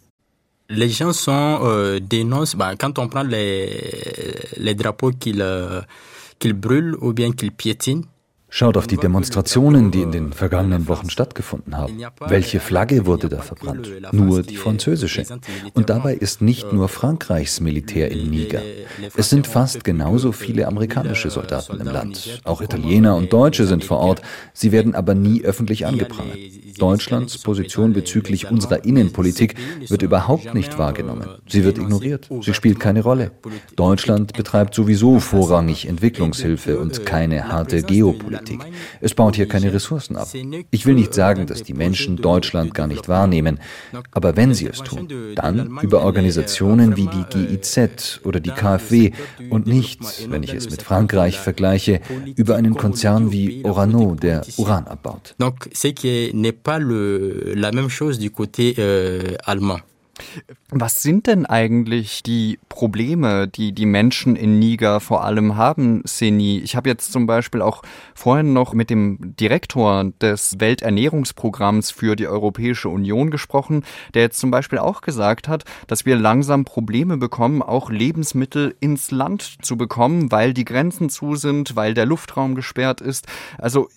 les 0.74 0.90
gens 0.90 1.14
sont 1.14 1.60
euh, 1.64 2.00
dénoncent 2.00 2.56
bah, 2.56 2.76
quand 2.78 3.00
on 3.00 3.08
prend 3.08 3.24
les 3.24 3.70
les 4.58 4.76
drapeaux 4.76 5.12
qu'ils 5.12 5.42
euh, 5.42 5.82
qu'ils 6.40 6.54
brûlent 6.54 6.96
ou 7.02 7.14
bien 7.14 7.32
qu'ils 7.32 7.52
piétinent 7.52 8.04
Schaut 8.56 8.78
auf 8.78 8.86
die 8.86 8.98
Demonstrationen, 8.98 9.90
die 9.90 10.04
in 10.04 10.12
den 10.12 10.32
vergangenen 10.32 10.88
Wochen 10.88 11.10
stattgefunden 11.10 11.76
haben. 11.76 11.98
Welche 12.28 12.60
Flagge 12.60 13.08
wurde 13.08 13.28
da 13.28 13.42
verbrannt? 13.42 13.90
Nur 14.12 14.44
die 14.44 14.58
französische. 14.58 15.24
Und 15.74 15.90
dabei 15.90 16.14
ist 16.14 16.40
nicht 16.40 16.72
nur 16.72 16.88
Frankreichs 16.88 17.62
Militär 17.62 18.12
in 18.12 18.30
Niger. 18.30 18.62
Es 19.18 19.32
sind 19.32 19.48
fast 19.48 19.84
genauso 19.84 20.32
viele 20.34 20.68
amerikanische 20.68 21.32
Soldaten 21.32 21.80
im 21.82 21.88
Land. 21.88 22.42
Auch 22.44 22.62
Italiener 22.62 23.16
und 23.16 23.34
Deutsche 23.34 23.66
sind 23.66 23.84
vor 23.84 23.98
Ort. 23.98 24.22
Sie 24.54 24.72
werden 24.72 24.94
aber 24.94 25.16
nie 25.16 25.44
öffentlich 25.44 25.88
angeprangert. 25.88 26.38
Deutschlands 26.78 27.40
Position 27.40 27.94
bezüglich 27.94 28.52
unserer 28.52 28.86
Innenpolitik 28.86 29.56
wird 29.88 30.04
überhaupt 30.04 30.54
nicht 30.54 30.78
wahrgenommen. 30.78 31.28
Sie 31.48 31.64
wird 31.64 31.80
ignoriert. 31.80 32.30
Sie 32.42 32.54
spielt 32.54 32.80
keine 32.80 33.02
Rolle. 33.02 33.32
Deutschland 33.76 34.34
betreibt 34.34 34.76
sowieso 34.76 35.20
vorrangig 35.20 35.88
Entwicklungshilfe 35.88 36.78
und 36.80 37.04
keine 37.04 37.48
harte 37.48 37.82
Geopolitik. 37.82 38.43
Politik. 38.44 38.74
Es 39.02 39.14
baut 39.14 39.36
hier 39.36 39.48
keine 39.48 39.74
Ressourcen 39.74 40.18
ab. 40.18 40.28
Ich 40.72 40.86
will 40.86 40.96
nicht 40.96 41.14
sagen, 41.14 41.46
dass 41.46 41.64
die 41.64 41.74
Menschen 41.74 42.18
Deutschland 42.18 42.74
gar 42.74 42.88
nicht 42.88 43.08
wahrnehmen, 43.08 43.60
aber 44.12 44.36
wenn 44.36 44.54
sie 44.54 44.68
es 44.68 44.80
tun, 44.80 45.08
dann 45.36 45.80
über 45.82 46.04
Organisationen 46.04 46.96
wie 46.98 47.08
die 47.08 47.24
GIZ 47.30 48.22
oder 48.24 48.40
die 48.40 48.52
KfW 48.52 49.12
und 49.50 49.68
nicht, 49.68 50.30
wenn 50.30 50.44
ich 50.44 50.54
es 50.54 50.70
mit 50.70 50.82
Frankreich 50.82 51.40
vergleiche, 51.40 52.02
über 52.36 52.56
einen 52.56 52.76
Konzern 52.76 53.32
wie 53.32 53.64
Orano, 53.64 54.16
der 54.16 54.42
Uran 54.58 54.88
abbaut. 54.88 55.36
Donc, 55.40 55.70
c'est 55.74 55.94
qui 55.94 56.32
n'est 56.34 56.52
pas 56.52 56.80
le, 56.80 57.54
la 57.56 57.72
même 57.72 57.90
chose 57.90 58.20
du 58.20 58.30
côté 58.30 58.76
euh, 58.78 59.36
allemand. 59.46 59.80
Was 60.70 61.02
sind 61.02 61.28
denn 61.28 61.46
eigentlich 61.46 62.22
die 62.24 62.60
Probleme, 62.70 63.48
die 63.48 63.72
die 63.74 63.86
Menschen 63.86 64.36
in 64.36 64.60
Niger 64.60 65.00
vor 65.00 65.24
allem 65.24 65.56
haben, 65.56 66.02
Seni? 66.06 66.60
Ich 66.60 66.76
habe 66.76 66.90
jetzt 66.90 67.12
zum 67.12 67.26
Beispiel 67.26 67.62
auch 67.62 67.82
vorhin 68.24 68.54
noch 68.54 68.74
mit 68.74 68.90
dem 68.90 69.36
Direktor 69.36 70.06
des 70.22 70.58
Welternährungsprogramms 70.58 71.92
für 71.92 72.16
die 72.16 72.26
Europäische 72.26 72.88
Union 72.88 73.32
gesprochen, 73.32 73.84
der 74.14 74.22
jetzt 74.22 74.40
zum 74.40 74.50
Beispiel 74.50 74.80
auch 74.80 75.02
gesagt 75.02 75.50
hat, 75.50 75.66
dass 75.88 76.06
wir 76.06 76.16
langsam 76.16 76.64
Probleme 76.64 77.18
bekommen, 77.18 77.62
auch 77.62 77.90
Lebensmittel 77.90 78.78
ins 78.80 79.12
Land 79.12 79.58
zu 79.62 79.76
bekommen, 79.76 80.32
weil 80.32 80.54
die 80.54 80.64
Grenzen 80.64 81.10
zu 81.10 81.36
sind, 81.36 81.76
weil 81.76 81.94
der 81.94 82.06
Luftraum 82.06 82.56
gesperrt 82.56 83.02
ist. 83.02 83.28
Also 83.58 83.90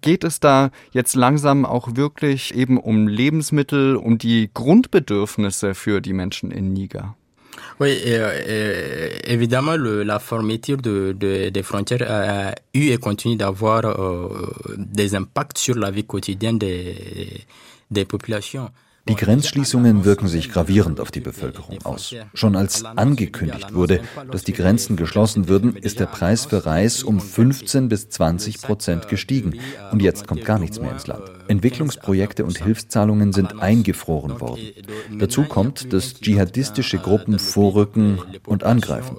geht 0.00 0.22
es 0.22 0.38
da 0.38 0.70
jetzt 0.92 1.16
langsam 1.16 1.66
auch 1.66 1.96
wirklich 1.96 2.54
eben 2.54 2.78
um 2.78 3.08
Lebensmittel, 3.08 3.96
um 3.96 4.18
die 4.18 4.50
Grundbedürfnisse 4.54 5.74
für 5.74 6.00
die 6.00 6.12
Menschen 6.12 6.52
in 6.52 6.72
Niger? 6.72 7.16
Oui, 7.80 7.98
euh, 8.06 8.30
euh, 8.46 9.08
évidemment, 9.24 9.76
le, 9.76 10.04
la 10.04 10.20
fermeture 10.20 10.76
de, 10.76 11.14
de, 11.18 11.48
des 11.48 11.62
frontières 11.62 12.08
a 12.08 12.54
eu 12.72 12.90
et 12.90 12.98
continue 12.98 13.36
d'avoir 13.36 13.84
euh, 13.84 14.28
des 14.76 15.14
impacts 15.16 15.58
sur 15.58 15.74
la 15.74 15.90
vie 15.90 16.04
quotidienne 16.04 16.58
des, 16.58 17.44
des 17.90 18.04
populations. 18.04 18.70
Die 19.06 19.16
Grenzschließungen 19.16 20.06
wirken 20.06 20.28
sich 20.28 20.50
gravierend 20.50 20.98
auf 20.98 21.10
die 21.10 21.20
Bevölkerung 21.20 21.76
aus. 21.84 22.14
Schon 22.32 22.56
als 22.56 22.86
angekündigt 22.86 23.74
wurde, 23.74 24.00
dass 24.30 24.44
die 24.44 24.54
Grenzen 24.54 24.96
geschlossen 24.96 25.46
würden, 25.46 25.76
ist 25.76 26.00
der 26.00 26.06
Preis 26.06 26.46
für 26.46 26.64
Reis 26.64 27.02
um 27.02 27.20
15 27.20 27.90
bis 27.90 28.08
20 28.08 28.62
Prozent 28.62 29.08
gestiegen. 29.08 29.60
Und 29.92 30.00
jetzt 30.00 30.26
kommt 30.26 30.42
gar 30.46 30.58
nichts 30.58 30.80
mehr 30.80 30.90
ins 30.90 31.06
Land. 31.06 31.24
Entwicklungsprojekte 31.48 32.44
und 32.44 32.62
Hilfszahlungen 32.62 33.32
sind 33.32 33.60
eingefroren 33.60 34.40
worden. 34.40 34.62
Dazu 35.18 35.44
kommt, 35.44 35.92
dass 35.92 36.14
dschihadistische 36.14 36.98
Gruppen 36.98 37.38
vorrücken 37.38 38.20
und 38.46 38.64
angreifen. 38.64 39.16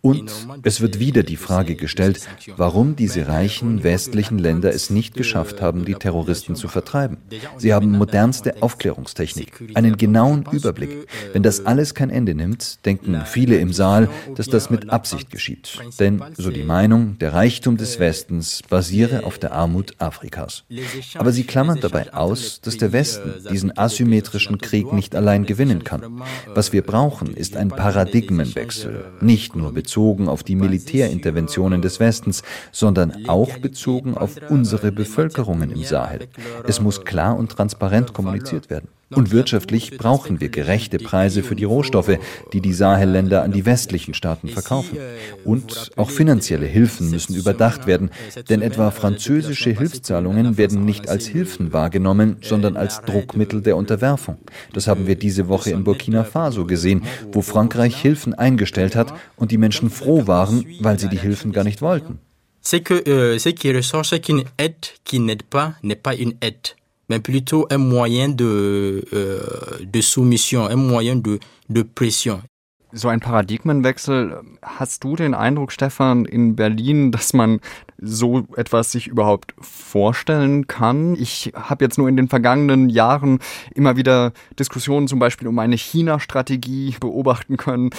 Und 0.00 0.32
es 0.62 0.80
wird 0.80 0.98
wieder 0.98 1.22
die 1.22 1.36
Frage 1.36 1.74
gestellt, 1.74 2.28
warum 2.56 2.96
diese 2.96 3.28
reichen 3.28 3.82
westlichen 3.82 4.38
Länder 4.38 4.72
es 4.72 4.90
nicht 4.90 5.14
geschafft 5.14 5.60
haben, 5.60 5.84
die 5.84 5.94
Terroristen 5.94 6.54
zu 6.54 6.68
vertreiben. 6.68 7.18
Sie 7.58 7.74
haben 7.74 7.92
modernste 7.92 8.62
Aufklärungs 8.62 9.00
Aufklärungstechnik, 9.10 9.52
einen 9.74 9.96
genauen 9.96 10.44
Überblick. 10.50 11.06
Wenn 11.32 11.42
das 11.42 11.66
alles 11.66 11.94
kein 11.94 12.10
Ende 12.10 12.34
nimmt, 12.34 12.84
denken 12.84 13.20
viele 13.26 13.56
im 13.56 13.72
Saal, 13.72 14.08
dass 14.36 14.46
das 14.46 14.70
mit 14.70 14.90
Absicht 14.90 15.30
geschieht. 15.30 15.78
Denn, 15.98 16.22
so 16.34 16.50
die 16.50 16.62
Meinung, 16.62 17.18
der 17.18 17.32
Reichtum 17.34 17.76
des 17.76 17.98
Westens 17.98 18.62
basiere 18.68 19.24
auf 19.24 19.38
der 19.38 19.52
Armut 19.52 19.94
Afrikas. 19.98 20.64
Aber 21.14 21.32
sie 21.32 21.44
klammern 21.50 21.80
dabei 21.80 22.14
aus, 22.14 22.60
dass 22.60 22.78
der 22.78 22.92
Westen 22.92 23.34
diesen 23.50 23.76
asymmetrischen 23.76 24.58
Krieg 24.58 24.92
nicht 24.92 25.16
allein 25.16 25.44
gewinnen 25.44 25.82
kann. 25.82 26.22
Was 26.54 26.72
wir 26.72 26.82
brauchen, 26.82 27.34
ist 27.34 27.56
ein 27.56 27.68
Paradigmenwechsel, 27.68 29.04
nicht 29.20 29.56
nur 29.56 29.72
bezogen 29.74 30.28
auf 30.28 30.44
die 30.44 30.54
Militärinterventionen 30.54 31.82
des 31.82 31.98
Westens, 31.98 32.42
sondern 32.70 33.26
auch 33.26 33.58
bezogen 33.58 34.16
auf 34.16 34.36
unsere 34.48 34.92
Bevölkerungen 34.92 35.72
im 35.72 35.82
Sahel. 35.82 36.28
Es 36.66 36.80
muss 36.80 37.04
klar 37.04 37.36
und 37.36 37.50
transparent 37.50 38.12
kommuniziert 38.12 38.70
werden. 38.70 38.88
Und 39.12 39.32
wirtschaftlich 39.32 39.96
brauchen 39.98 40.40
wir 40.40 40.50
gerechte 40.50 40.98
Preise 40.98 41.42
für 41.42 41.56
die 41.56 41.64
Rohstoffe, 41.64 42.18
die 42.52 42.60
die 42.60 42.72
Sahelländer 42.72 43.42
an 43.42 43.50
die 43.50 43.66
westlichen 43.66 44.14
Staaten 44.14 44.48
verkaufen. 44.48 44.98
Und 45.44 45.90
auch 45.96 46.10
finanzielle 46.10 46.66
Hilfen 46.66 47.10
müssen 47.10 47.34
überdacht 47.34 47.86
werden, 47.88 48.10
denn 48.48 48.62
etwa 48.62 48.92
französische 48.92 49.70
Hilfszahlungen 49.70 50.56
werden 50.56 50.84
nicht 50.84 51.08
als 51.08 51.26
Hilfen 51.26 51.72
wahrgenommen, 51.72 52.36
sondern 52.40 52.76
als 52.76 53.02
Druckmittel 53.02 53.62
der 53.62 53.76
Unterwerfung. 53.76 54.38
Das 54.72 54.86
haben 54.86 55.08
wir 55.08 55.16
diese 55.16 55.48
Woche 55.48 55.70
in 55.70 55.82
Burkina 55.82 56.22
Faso 56.22 56.64
gesehen, 56.64 57.02
wo 57.32 57.42
Frankreich 57.42 58.00
Hilfen 58.00 58.34
eingestellt 58.34 58.94
hat 58.94 59.12
und 59.36 59.50
die 59.50 59.58
Menschen 59.58 59.90
froh 59.90 60.28
waren, 60.28 60.64
weil 60.80 60.98
sie 61.00 61.08
die 61.08 61.18
Hilfen 61.18 61.52
gar 61.52 61.64
nicht 61.64 61.82
wollten. 61.82 62.20
C'est 62.62 62.82
que 62.82 63.02
euh, 63.08 63.38
ce 63.38 63.48
qui 63.48 63.72
ressort, 63.72 64.04
c'est 64.04 64.20
qu'une 64.20 64.44
aide 64.58 64.74
qui 65.04 65.18
n'aide 65.18 65.44
pas 65.44 65.76
n'est 65.82 65.96
pas 65.96 66.14
une 66.14 66.34
aide 66.42 66.76
mais 67.10 67.18
plutôt 67.20 67.66
un 67.70 67.78
moyen 67.78 68.28
de, 68.28 69.04
euh, 69.12 69.40
de 69.82 70.00
soumission, 70.00 70.64
un 70.66 70.76
moyen 70.76 71.16
de, 71.16 71.40
de 71.68 71.82
pression. 71.82 72.40
so 72.92 73.08
ein 73.08 73.20
Paradigmenwechsel. 73.20 74.40
Hast 74.62 75.04
du 75.04 75.14
den 75.16 75.34
Eindruck, 75.34 75.72
Stefan, 75.72 76.24
in 76.24 76.56
Berlin, 76.56 77.12
dass 77.12 77.32
man 77.32 77.60
so 78.02 78.46
etwas 78.56 78.90
sich 78.92 79.06
überhaupt 79.06 79.54
vorstellen 79.60 80.66
kann? 80.66 81.14
Ich 81.14 81.52
habe 81.54 81.84
jetzt 81.84 81.98
nur 81.98 82.08
in 82.08 82.16
den 82.16 82.28
vergangenen 82.28 82.88
Jahren 82.88 83.38
immer 83.74 83.96
wieder 83.96 84.32
Diskussionen 84.58 85.06
zum 85.06 85.18
Beispiel 85.20 85.46
um 85.46 85.58
eine 85.58 85.76
China-Strategie 85.76 86.96
beobachten 86.98 87.56
können. 87.56 87.90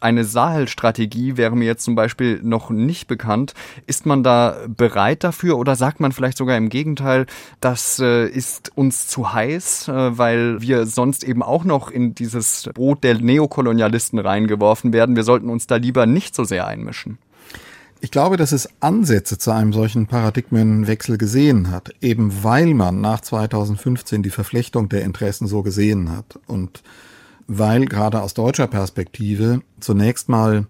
Eine 0.00 0.24
Sahel-Strategie 0.24 1.36
wäre 1.36 1.56
mir 1.56 1.66
jetzt 1.66 1.84
zum 1.84 1.94
Beispiel 1.94 2.40
noch 2.42 2.70
nicht 2.70 3.06
bekannt. 3.06 3.54
Ist 3.86 4.04
man 4.04 4.22
da 4.22 4.56
bereit 4.68 5.22
dafür 5.22 5.58
oder 5.58 5.76
sagt 5.76 6.00
man 6.00 6.12
vielleicht 6.12 6.38
sogar 6.38 6.56
im 6.56 6.68
Gegenteil, 6.68 7.26
das 7.60 8.00
äh, 8.00 8.26
ist 8.26 8.72
uns 8.74 9.06
zu 9.06 9.32
heiß, 9.32 9.88
äh, 9.88 10.18
weil 10.18 10.60
wir 10.60 10.86
sonst 10.86 11.22
eben 11.22 11.42
auch 11.42 11.64
noch 11.64 11.90
in 11.90 12.14
dieses 12.14 12.68
Brot 12.74 13.04
der 13.04 13.20
Neokolonialisten 13.20 14.18
rein 14.18 14.40
eingeworfen 14.40 14.92
werden. 14.92 15.16
Wir 15.16 15.22
sollten 15.22 15.48
uns 15.48 15.66
da 15.66 15.76
lieber 15.76 16.06
nicht 16.06 16.34
so 16.34 16.44
sehr 16.44 16.66
einmischen. 16.66 17.18
Ich 18.02 18.10
glaube, 18.10 18.38
dass 18.38 18.52
es 18.52 18.68
Ansätze 18.80 19.36
zu 19.36 19.50
einem 19.50 19.74
solchen 19.74 20.06
Paradigmenwechsel 20.06 21.18
gesehen 21.18 21.70
hat, 21.70 21.94
eben 22.00 22.42
weil 22.42 22.72
man 22.72 23.02
nach 23.02 23.20
2015 23.20 24.22
die 24.22 24.30
Verflechtung 24.30 24.88
der 24.88 25.02
Interessen 25.04 25.46
so 25.46 25.62
gesehen 25.62 26.10
hat 26.10 26.38
und 26.46 26.82
weil 27.46 27.84
gerade 27.84 28.22
aus 28.22 28.32
deutscher 28.32 28.68
Perspektive 28.68 29.60
zunächst 29.80 30.30
mal 30.30 30.66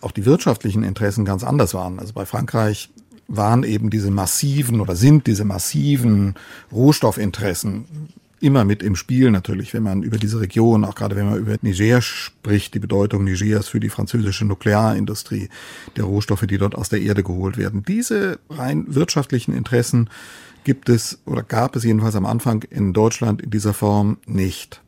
auch 0.00 0.10
die 0.10 0.24
wirtschaftlichen 0.24 0.82
Interessen 0.82 1.24
ganz 1.24 1.44
anders 1.44 1.72
waren. 1.72 2.00
Also 2.00 2.12
bei 2.14 2.26
Frankreich 2.26 2.90
waren 3.28 3.62
eben 3.62 3.90
diese 3.90 4.10
massiven 4.10 4.80
oder 4.80 4.96
sind 4.96 5.26
diese 5.28 5.44
massiven 5.44 6.34
Rohstoffinteressen 6.72 7.84
immer 8.40 8.64
mit 8.64 8.82
im 8.82 8.96
Spiel 8.96 9.30
natürlich, 9.30 9.72
wenn 9.74 9.82
man 9.82 10.02
über 10.02 10.18
diese 10.18 10.40
Region, 10.40 10.84
auch 10.84 10.94
gerade 10.94 11.16
wenn 11.16 11.28
man 11.28 11.38
über 11.38 11.56
Niger 11.62 12.02
spricht, 12.02 12.74
die 12.74 12.78
Bedeutung 12.78 13.24
Nigers 13.24 13.68
für 13.68 13.80
die 13.80 13.88
französische 13.88 14.44
Nuklearindustrie, 14.44 15.48
der 15.96 16.04
Rohstoffe, 16.04 16.46
die 16.46 16.58
dort 16.58 16.74
aus 16.74 16.88
der 16.88 17.00
Erde 17.00 17.22
geholt 17.22 17.56
werden. 17.56 17.82
Diese 17.86 18.38
rein 18.50 18.84
wirtschaftlichen 18.88 19.54
Interessen 19.54 20.10
gibt 20.64 20.88
es 20.88 21.20
oder 21.24 21.42
gab 21.42 21.76
es 21.76 21.84
jedenfalls 21.84 22.16
am 22.16 22.26
Anfang 22.26 22.62
in 22.64 22.92
Deutschland 22.92 23.40
in 23.40 23.50
dieser 23.50 23.72
Form 23.72 24.18
nicht. 24.26 24.82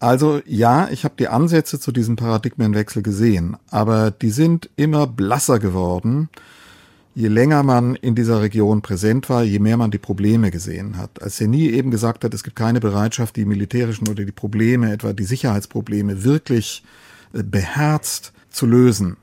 Also 0.00 0.40
ja, 0.46 0.88
ich 0.88 1.04
habe 1.04 1.14
die 1.16 1.28
Ansätze 1.28 1.78
zu 1.78 1.92
diesem 1.92 2.16
Paradigmenwechsel 2.16 3.02
gesehen, 3.02 3.56
aber 3.70 4.10
die 4.10 4.30
sind 4.30 4.68
immer 4.74 5.06
blasser 5.06 5.60
geworden 5.60 6.28
je 7.14 7.28
länger 7.28 7.62
man 7.62 7.94
in 7.96 8.14
dieser 8.14 8.40
Region 8.40 8.82
präsent 8.82 9.28
war, 9.28 9.42
je 9.42 9.58
mehr 9.58 9.76
man 9.76 9.90
die 9.90 9.98
Probleme 9.98 10.50
gesehen 10.50 10.96
hat. 10.96 11.22
Als 11.22 11.40
nie 11.40 11.70
eben 11.70 11.90
gesagt 11.90 12.24
hat, 12.24 12.34
es 12.34 12.42
gibt 12.42 12.56
keine 12.56 12.80
Bereitschaft, 12.80 13.36
die 13.36 13.44
militärischen 13.44 14.08
oder 14.08 14.24
die 14.24 14.32
Probleme, 14.32 14.92
etwa 14.92 15.12
die 15.12 15.24
Sicherheitsprobleme, 15.24 16.24
wirklich 16.24 16.82
äh, 17.32 17.42
beherzt 17.42 18.32
zu 18.50 18.66
lösen, 18.66 19.16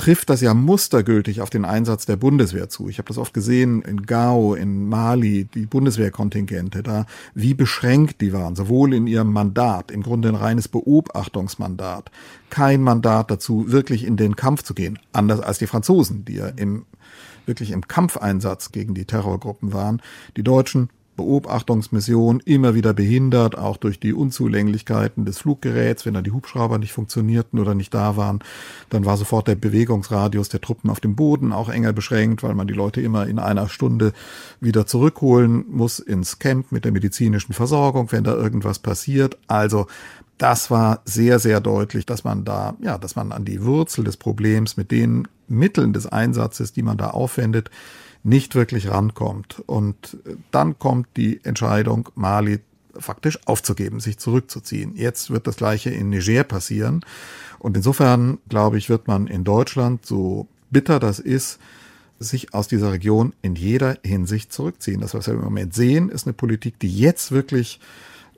trifft 0.00 0.30
das 0.30 0.40
ja 0.40 0.54
mustergültig 0.54 1.42
auf 1.42 1.50
den 1.50 1.66
Einsatz 1.66 2.06
der 2.06 2.16
Bundeswehr 2.16 2.70
zu. 2.70 2.88
Ich 2.88 2.96
habe 2.96 3.08
das 3.08 3.18
oft 3.18 3.34
gesehen 3.34 3.82
in 3.82 4.06
Gao, 4.06 4.54
in 4.54 4.88
Mali, 4.88 5.44
die 5.44 5.66
Bundeswehrkontingente 5.66 6.82
da, 6.82 7.04
wie 7.34 7.52
beschränkt 7.52 8.22
die 8.22 8.32
waren, 8.32 8.56
sowohl 8.56 8.94
in 8.94 9.06
ihrem 9.06 9.30
Mandat, 9.30 9.90
im 9.90 10.02
Grunde 10.02 10.30
ein 10.30 10.36
reines 10.36 10.68
Beobachtungsmandat, 10.68 12.10
kein 12.48 12.80
Mandat 12.80 13.30
dazu, 13.30 13.70
wirklich 13.70 14.06
in 14.06 14.16
den 14.16 14.36
Kampf 14.36 14.62
zu 14.62 14.72
gehen, 14.72 14.98
anders 15.12 15.40
als 15.40 15.58
die 15.58 15.66
Franzosen, 15.66 16.24
die 16.24 16.36
ja 16.36 16.46
im 16.46 16.86
wirklich 17.44 17.70
im 17.70 17.86
Kampfeinsatz 17.86 18.72
gegen 18.72 18.94
die 18.94 19.04
Terrorgruppen 19.04 19.74
waren. 19.74 20.00
Die 20.38 20.42
Deutschen 20.42 20.88
Beobachtungsmission 21.20 22.40
immer 22.46 22.74
wieder 22.74 22.94
behindert, 22.94 23.58
auch 23.58 23.76
durch 23.76 24.00
die 24.00 24.14
Unzulänglichkeiten 24.14 25.26
des 25.26 25.38
Fluggeräts, 25.38 26.06
wenn 26.06 26.14
dann 26.14 26.24
die 26.24 26.30
Hubschrauber 26.30 26.78
nicht 26.78 26.92
funktionierten 26.92 27.58
oder 27.58 27.74
nicht 27.74 27.92
da 27.92 28.16
waren, 28.16 28.40
dann 28.88 29.04
war 29.04 29.18
sofort 29.18 29.46
der 29.46 29.54
Bewegungsradius 29.54 30.48
der 30.48 30.62
Truppen 30.62 30.88
auf 30.88 31.00
dem 31.00 31.16
Boden 31.16 31.52
auch 31.52 31.68
enger 31.68 31.92
beschränkt, 31.92 32.42
weil 32.42 32.54
man 32.54 32.66
die 32.66 32.74
Leute 32.74 33.02
immer 33.02 33.26
in 33.26 33.38
einer 33.38 33.68
Stunde 33.68 34.14
wieder 34.60 34.86
zurückholen 34.86 35.66
muss 35.68 35.98
ins 35.98 36.38
Camp 36.38 36.72
mit 36.72 36.86
der 36.86 36.92
medizinischen 36.92 37.52
Versorgung, 37.52 38.10
wenn 38.12 38.24
da 38.24 38.34
irgendwas 38.34 38.78
passiert. 38.78 39.36
Also 39.46 39.88
das 40.38 40.70
war 40.70 41.02
sehr, 41.04 41.38
sehr 41.38 41.60
deutlich, 41.60 42.06
dass 42.06 42.24
man 42.24 42.46
da, 42.46 42.76
ja, 42.80 42.96
dass 42.96 43.14
man 43.14 43.30
an 43.30 43.44
die 43.44 43.62
Wurzel 43.62 44.04
des 44.04 44.16
Problems 44.16 44.78
mit 44.78 44.90
den 44.90 45.28
Mitteln 45.48 45.92
des 45.92 46.06
Einsatzes, 46.06 46.72
die 46.72 46.82
man 46.82 46.96
da 46.96 47.08
aufwendet, 47.10 47.70
nicht 48.22 48.54
wirklich 48.54 48.88
rankommt. 48.88 49.62
Und 49.66 50.18
dann 50.50 50.78
kommt 50.78 51.08
die 51.16 51.40
Entscheidung, 51.44 52.08
Mali 52.14 52.60
faktisch 52.98 53.38
aufzugeben, 53.46 54.00
sich 54.00 54.18
zurückzuziehen. 54.18 54.94
Jetzt 54.96 55.30
wird 55.30 55.46
das 55.46 55.56
gleiche 55.56 55.90
in 55.90 56.10
Niger 56.10 56.44
passieren. 56.44 57.04
Und 57.58 57.76
insofern, 57.76 58.38
glaube 58.48 58.78
ich, 58.78 58.88
wird 58.88 59.06
man 59.06 59.26
in 59.26 59.44
Deutschland, 59.44 60.04
so 60.04 60.48
bitter 60.70 60.98
das 60.98 61.18
ist, 61.18 61.58
sich 62.18 62.52
aus 62.52 62.68
dieser 62.68 62.92
Region 62.92 63.32
in 63.40 63.54
jeder 63.54 63.96
Hinsicht 64.04 64.52
zurückziehen. 64.52 65.00
Das, 65.00 65.14
was 65.14 65.26
wir 65.26 65.34
im 65.34 65.40
Moment 65.40 65.72
sehen, 65.72 66.10
ist 66.10 66.26
eine 66.26 66.34
Politik, 66.34 66.78
die 66.78 66.94
jetzt 66.94 67.32
wirklich 67.32 67.80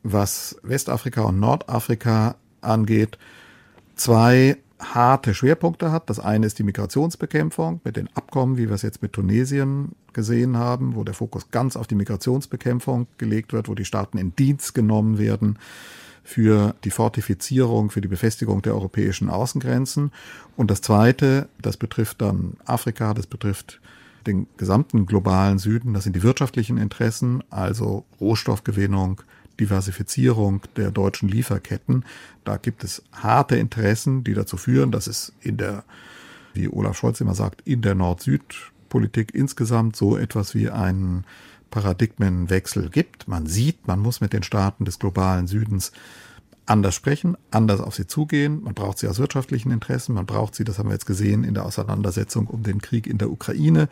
was 0.05 0.57
Westafrika 0.62 1.23
und 1.23 1.40
Nordafrika 1.40 2.37
angeht, 2.61 3.18
zwei 3.97 4.57
harte 4.83 5.35
Schwerpunkte 5.35 5.92
hat. 5.92 6.11
Das 6.11 6.18
eine 6.18 6.47
ist 6.47 6.59
die 6.59 6.64
Migrationsbekämpfung 6.64 7.81
mit 7.85 7.97
den 7.97 8.09
Abkommen, 8.14 8.57
wie 8.57 8.68
wir 8.68 8.75
es 8.75 8.83
jetzt 8.83 9.03
mit 9.03 9.12
Tunesien 9.12 9.92
gesehen 10.12 10.57
haben, 10.57 10.95
wo 10.95 11.05
der 11.05 11.14
Fokus 11.14 11.51
ganz 11.51 11.77
auf 11.77 11.87
die 11.87 11.95
Migrationsbekämpfung 11.95 13.07
gelegt 13.18 13.53
wird, 13.53 13.68
wo 13.68 13.75
die 13.75 13.85
Staaten 13.85 14.18
in 14.18 14.35
Dienst 14.37 14.75
genommen 14.75 15.18
werden 15.18 15.59
für 16.25 16.75
die 16.85 16.90
Fortifizierung, 16.90 17.90
für 17.90 18.01
die 18.01 18.09
Befestigung 18.09 18.62
der 18.62 18.75
europäischen 18.75 19.29
Außengrenzen. 19.29 20.12
Und 20.57 20.71
das 20.71 20.81
Zweite, 20.81 21.49
das 21.61 21.77
betrifft 21.77 22.21
dann 22.21 22.55
Afrika, 22.64 23.14
das 23.14 23.27
betrifft 23.27 23.81
den 24.27 24.47
gesamten 24.57 25.07
globalen 25.07 25.59
Süden, 25.59 25.95
das 25.95 26.05
sind 26.05 26.14
die 26.14 26.23
wirtschaftlichen 26.23 26.79
Interessen, 26.79 27.42
also 27.51 28.05
Rohstoffgewinnung, 28.21 29.21
Diversifizierung 29.61 30.62
der 30.77 30.91
deutschen 30.91 31.29
Lieferketten. 31.29 32.05
Da 32.45 32.57
gibt 32.57 32.85
es 32.85 33.03
harte 33.12 33.57
Interessen, 33.57 34.25
die 34.25 34.35
dazu 34.35 34.57
führen, 34.57 34.93
dass 34.93 35.07
es 35.07 35.33
in 35.41 35.57
der, 35.57 35.85
wie 36.55 36.69
Olaf 36.69 36.97
Scholz 36.97 37.21
immer 37.21 37.35
sagt, 37.35 37.62
in 37.67 37.83
der 37.83 37.95
Nord-Süd-Politik 37.95 39.35
insgesamt 39.35 39.97
so 39.97 40.17
etwas 40.17 40.55
wie 40.55 40.71
einen 40.71 41.25
Paradigmenwechsel 41.71 42.91
gibt. 42.91 43.29
Man 43.29 43.47
sieht, 43.47 43.87
man 43.87 44.01
muss 44.01 44.21
mit 44.21 44.33
den 44.33 44.43
Staaten 44.43 44.85
des 44.85 44.99
globalen 44.99 45.47
Südens 45.47 45.93
anders 46.67 46.95
sprechen, 46.95 47.37
anders 47.51 47.81
auf 47.81 47.95
sie 47.95 48.07
zugehen. 48.07 48.62
Man 48.62 48.75
braucht 48.75 48.99
sie 48.99 49.09
aus 49.09 49.19
wirtschaftlichen 49.19 49.73
Interessen, 49.73 50.15
man 50.15 50.27
braucht 50.27 50.55
sie, 50.55 50.65
das 50.65 50.79
haben 50.79 50.88
wir 50.88 50.95
jetzt 50.95 51.07
gesehen, 51.07 51.45
in 51.45 51.55
der 51.55 51.67
Auseinandersetzung 51.67 52.47
um 52.47 52.62
den 52.62 52.81
Krieg 52.81 53.07
in 53.07 53.19
der 53.19 53.31
Ukraine 53.31 53.88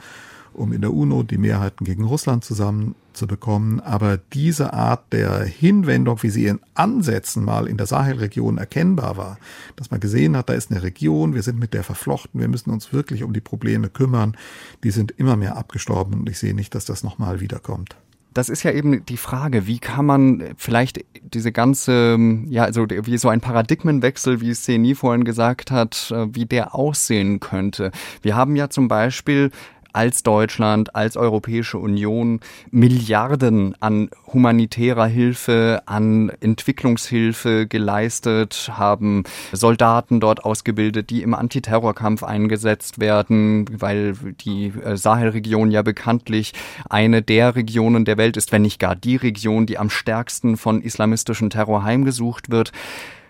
um 0.61 0.73
in 0.73 0.81
der 0.81 0.93
UNO 0.93 1.23
die 1.23 1.39
Mehrheiten 1.39 1.85
gegen 1.85 2.05
Russland 2.05 2.45
zusammenzubekommen. 2.45 3.81
Aber 3.81 4.19
diese 4.33 4.73
Art 4.73 5.13
der 5.13 5.45
Hinwendung, 5.45 6.23
wie 6.23 6.31
sie 6.31 6.47
in 6.47 6.61
Ansätzen 6.75 7.45
mal 7.45 7.67
in 7.67 7.77
der 7.77 7.87
Sahelregion 7.87 8.59
erkennbar 8.59 9.17
war, 9.17 9.39
dass 9.77 9.91
man 9.91 10.01
gesehen 10.01 10.37
hat, 10.37 10.49
da 10.49 10.53
ist 10.53 10.71
eine 10.71 10.83
Region, 10.83 11.35
wir 11.35 11.43
sind 11.43 11.59
mit 11.59 11.75
der 11.75 11.83
verflochten, 11.83 12.41
wir 12.41 12.49
müssen 12.49 12.71
uns 12.71 12.93
wirklich 12.93 13.23
um 13.23 13.33
die 13.33 13.41
Probleme 13.41 13.89
kümmern, 13.89 14.37
die 14.85 14.91
sind 14.91 15.13
immer 15.13 15.37
mehr 15.37 15.57
abgestorben 15.57 16.21
und 16.21 16.29
ich 16.29 16.39
sehe 16.39 16.55
nicht, 16.55 16.75
dass 16.75 16.85
das 16.85 17.03
nochmal 17.03 17.41
wiederkommt 17.41 17.97
das 18.33 18.49
ist 18.49 18.63
ja 18.63 18.71
eben 18.71 19.05
die 19.05 19.17
Frage, 19.17 19.67
wie 19.67 19.79
kann 19.79 20.07
man 20.07 20.55
vielleicht 20.57 21.05
diese 21.23 21.53
ganze, 21.53 22.17
ja, 22.49 22.65
also 22.65 22.87
wie 22.89 23.19
so 23.19 23.29
ein 23.29 23.41
Paradigmenwechsel, 23.41 24.41
wie 24.41 24.51
es 24.51 24.65
Seni 24.65 24.95
vorhin 24.95 25.25
gesagt 25.25 25.71
hat, 25.71 26.13
äh, 26.15 26.27
wie 26.35 26.47
der 26.47 26.75
aussehen 26.75 27.41
könnte. 27.41 27.91
Wir 28.23 28.37
haben 28.37 28.57
ja 28.57 28.71
zum 28.71 28.89
Beispiel 28.89 29.51
als 29.93 30.23
Deutschland, 30.23 30.95
als 30.95 31.17
Europäische 31.17 31.79
Union 31.79 32.41
Milliarden 32.71 33.75
an 33.81 34.11
humanitärer 34.33 35.07
Hilfe, 35.07 35.83
an 35.87 36.31
Entwicklungshilfe 36.41 37.67
geleistet, 37.67 38.71
haben 38.73 39.25
Soldaten 39.53 40.21
dort 40.21 40.45
ausgebildet, 40.45 41.11
die 41.11 41.23
im 41.23 41.35
Antiterrorkampf 41.35 42.23
eingesetzt 42.23 43.01
werden, 43.01 43.67
weil 43.81 44.15
die 44.45 44.73
äh, 44.85 44.97
Sahelregion 44.97 45.71
ja 45.71 45.83
bekanntlich 45.83 46.53
eine 46.89 47.23
der 47.23 47.57
Regionen 47.57 48.05
der 48.05 48.17
Welt 48.17 48.37
ist, 48.37 48.53
wenn 48.53 48.63
nicht 48.63 48.79
gar 48.79 48.97
die 48.97 49.17
Region, 49.17 49.67
die 49.67 49.79
am 49.79 49.91
stärksten 49.91 50.57
von 50.57 50.83
islamistischem 50.83 51.51
Terror 51.51 51.85
heimgesucht 51.85 52.51
wird. 52.51 52.73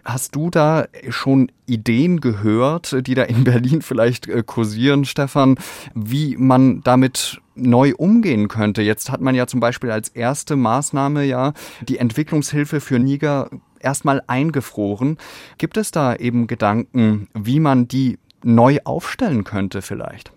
Hast 0.05 0.35
du 0.35 0.51
da 0.51 0.87
schon 1.09 1.51
Ideen 1.67 2.21
gehört, 2.21 3.07
die 3.07 3.15
da 3.15 3.23
in 3.23 3.45
Berlin 3.45 3.83
vielleicht 3.83 4.29
äh, 4.29 4.43
kursieren, 4.45 5.05
Stefan, 5.05 5.57
wie 5.95 6.37
man 6.37 6.83
damit 6.83 7.41
neu 7.55 7.93
umgehen 7.97 8.49
könnte? 8.49 8.83
Jetzt 8.83 9.11
hat 9.11 9.21
man 9.21 9.35
ja 9.35 9.47
zum 9.47 9.61
Beispiel 9.61 9.91
als 9.91 10.09
erste 10.09 10.57
Maßnahme 10.57 11.25
ja 11.25 11.53
die 11.83 11.99
Entwicklungshilfe 11.99 12.81
für 12.81 12.99
Niger 12.99 13.51
erstmal 13.79 14.23
eingefroren. 14.27 15.19
Gibt 15.59 15.77
es 15.77 15.91
da 15.91 16.15
eben 16.15 16.47
Gedanken, 16.47 17.29
wie 17.35 17.61
man 17.61 17.89
die 17.89 18.19
neu 18.43 18.79
aufstellen 18.85 19.45
könnte 19.45 19.83
vielleicht? 19.83 20.33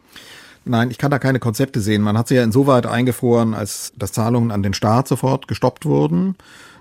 Nein, 0.65 0.91
ich 0.91 0.97
kann 0.97 1.11
da 1.11 1.19
keine 1.19 1.39
Konzepte 1.39 1.81
sehen. 1.81 2.01
Man 2.01 2.17
hat 2.17 2.29
sie 2.29 2.35
ja 2.35 2.43
insoweit 2.43 2.85
eingefroren, 2.85 3.53
als 3.53 3.91
dass 3.97 4.13
Zahlungen 4.13 4.51
an 4.51 4.63
den 4.63 4.73
Staat 4.73 5.07
sofort 5.07 5.47
gestoppt 5.47 5.85
wurden 5.85 6.35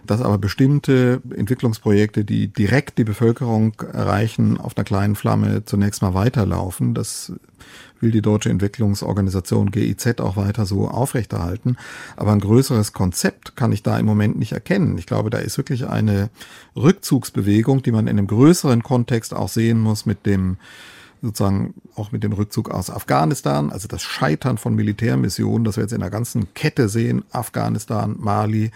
dass 0.07 0.21
aber 0.21 0.38
bestimmte 0.38 1.23
Entwicklungsprojekte, 1.35 2.25
die 2.25 2.49
direkt 2.49 2.99
die 2.99 3.05
Bevölkerung 3.05 3.75
erreichen, 3.92 4.59
auf 4.59 4.77
einer 4.77 4.85
kleinen 4.85 5.14
Flamme 5.14 5.64
zunächst 5.64 6.03
mal 6.03 6.14
weiterlaufen. 6.14 6.95
Das 6.95 7.33
will 8.01 8.11
die 8.11 8.23
Deutsche 8.23 8.51
Entwicklungsorganisation 8.51 9.71
GIZ 9.71 10.21
auch 10.21 10.37
weiter 10.37 10.66
so 10.66 10.88
aufrechterhalten. 10.88 11.77
Aber 12.16 12.33
ein 12.33 12.40
größeres 12.40 12.92
Konzept 12.92 13.55
kann 13.55 13.71
ich 13.71 13.85
da 13.85 13.97
im 13.99 14.07
Moment 14.07 14.38
nicht 14.38 14.53
erkennen. 14.53 14.99
Ich 14.99 15.07
glaube, 15.07 15.31
da 15.31 15.38
ist 15.38 15.57
wirklich 15.57 15.87
eine 15.87 16.31
Rückzugsbewegung, 16.75 17.83
die 17.83 17.92
man 17.92 18.09
in 18.09 18.18
einem 18.18 18.27
größeren 18.27 18.83
Kontext 18.83 19.33
auch 19.35 19.49
sehen 19.49 19.79
muss 19.79 20.05
mit 20.05 20.27
dem 20.27 20.57
sozusagen 21.22 21.74
auch 21.94 22.12
mit 22.12 22.24
dem 22.24 22.32
Rückzug 22.32 22.70
aus 22.70 22.90
Afghanistan, 22.90 23.70
also 23.70 23.88
das 23.88 24.02
Scheitern 24.02 24.58
von 24.58 24.74
Militärmissionen, 24.74 25.64
das 25.64 25.76
wir 25.76 25.85
jetzt 25.85 25.92
in 25.92 26.00
der 26.00 26.11
ganzen 26.11 26.52
Kette 26.52 26.88
sehen, 26.88 27.24
Afghanistan, 27.30 28.16
Mali, 28.18 28.72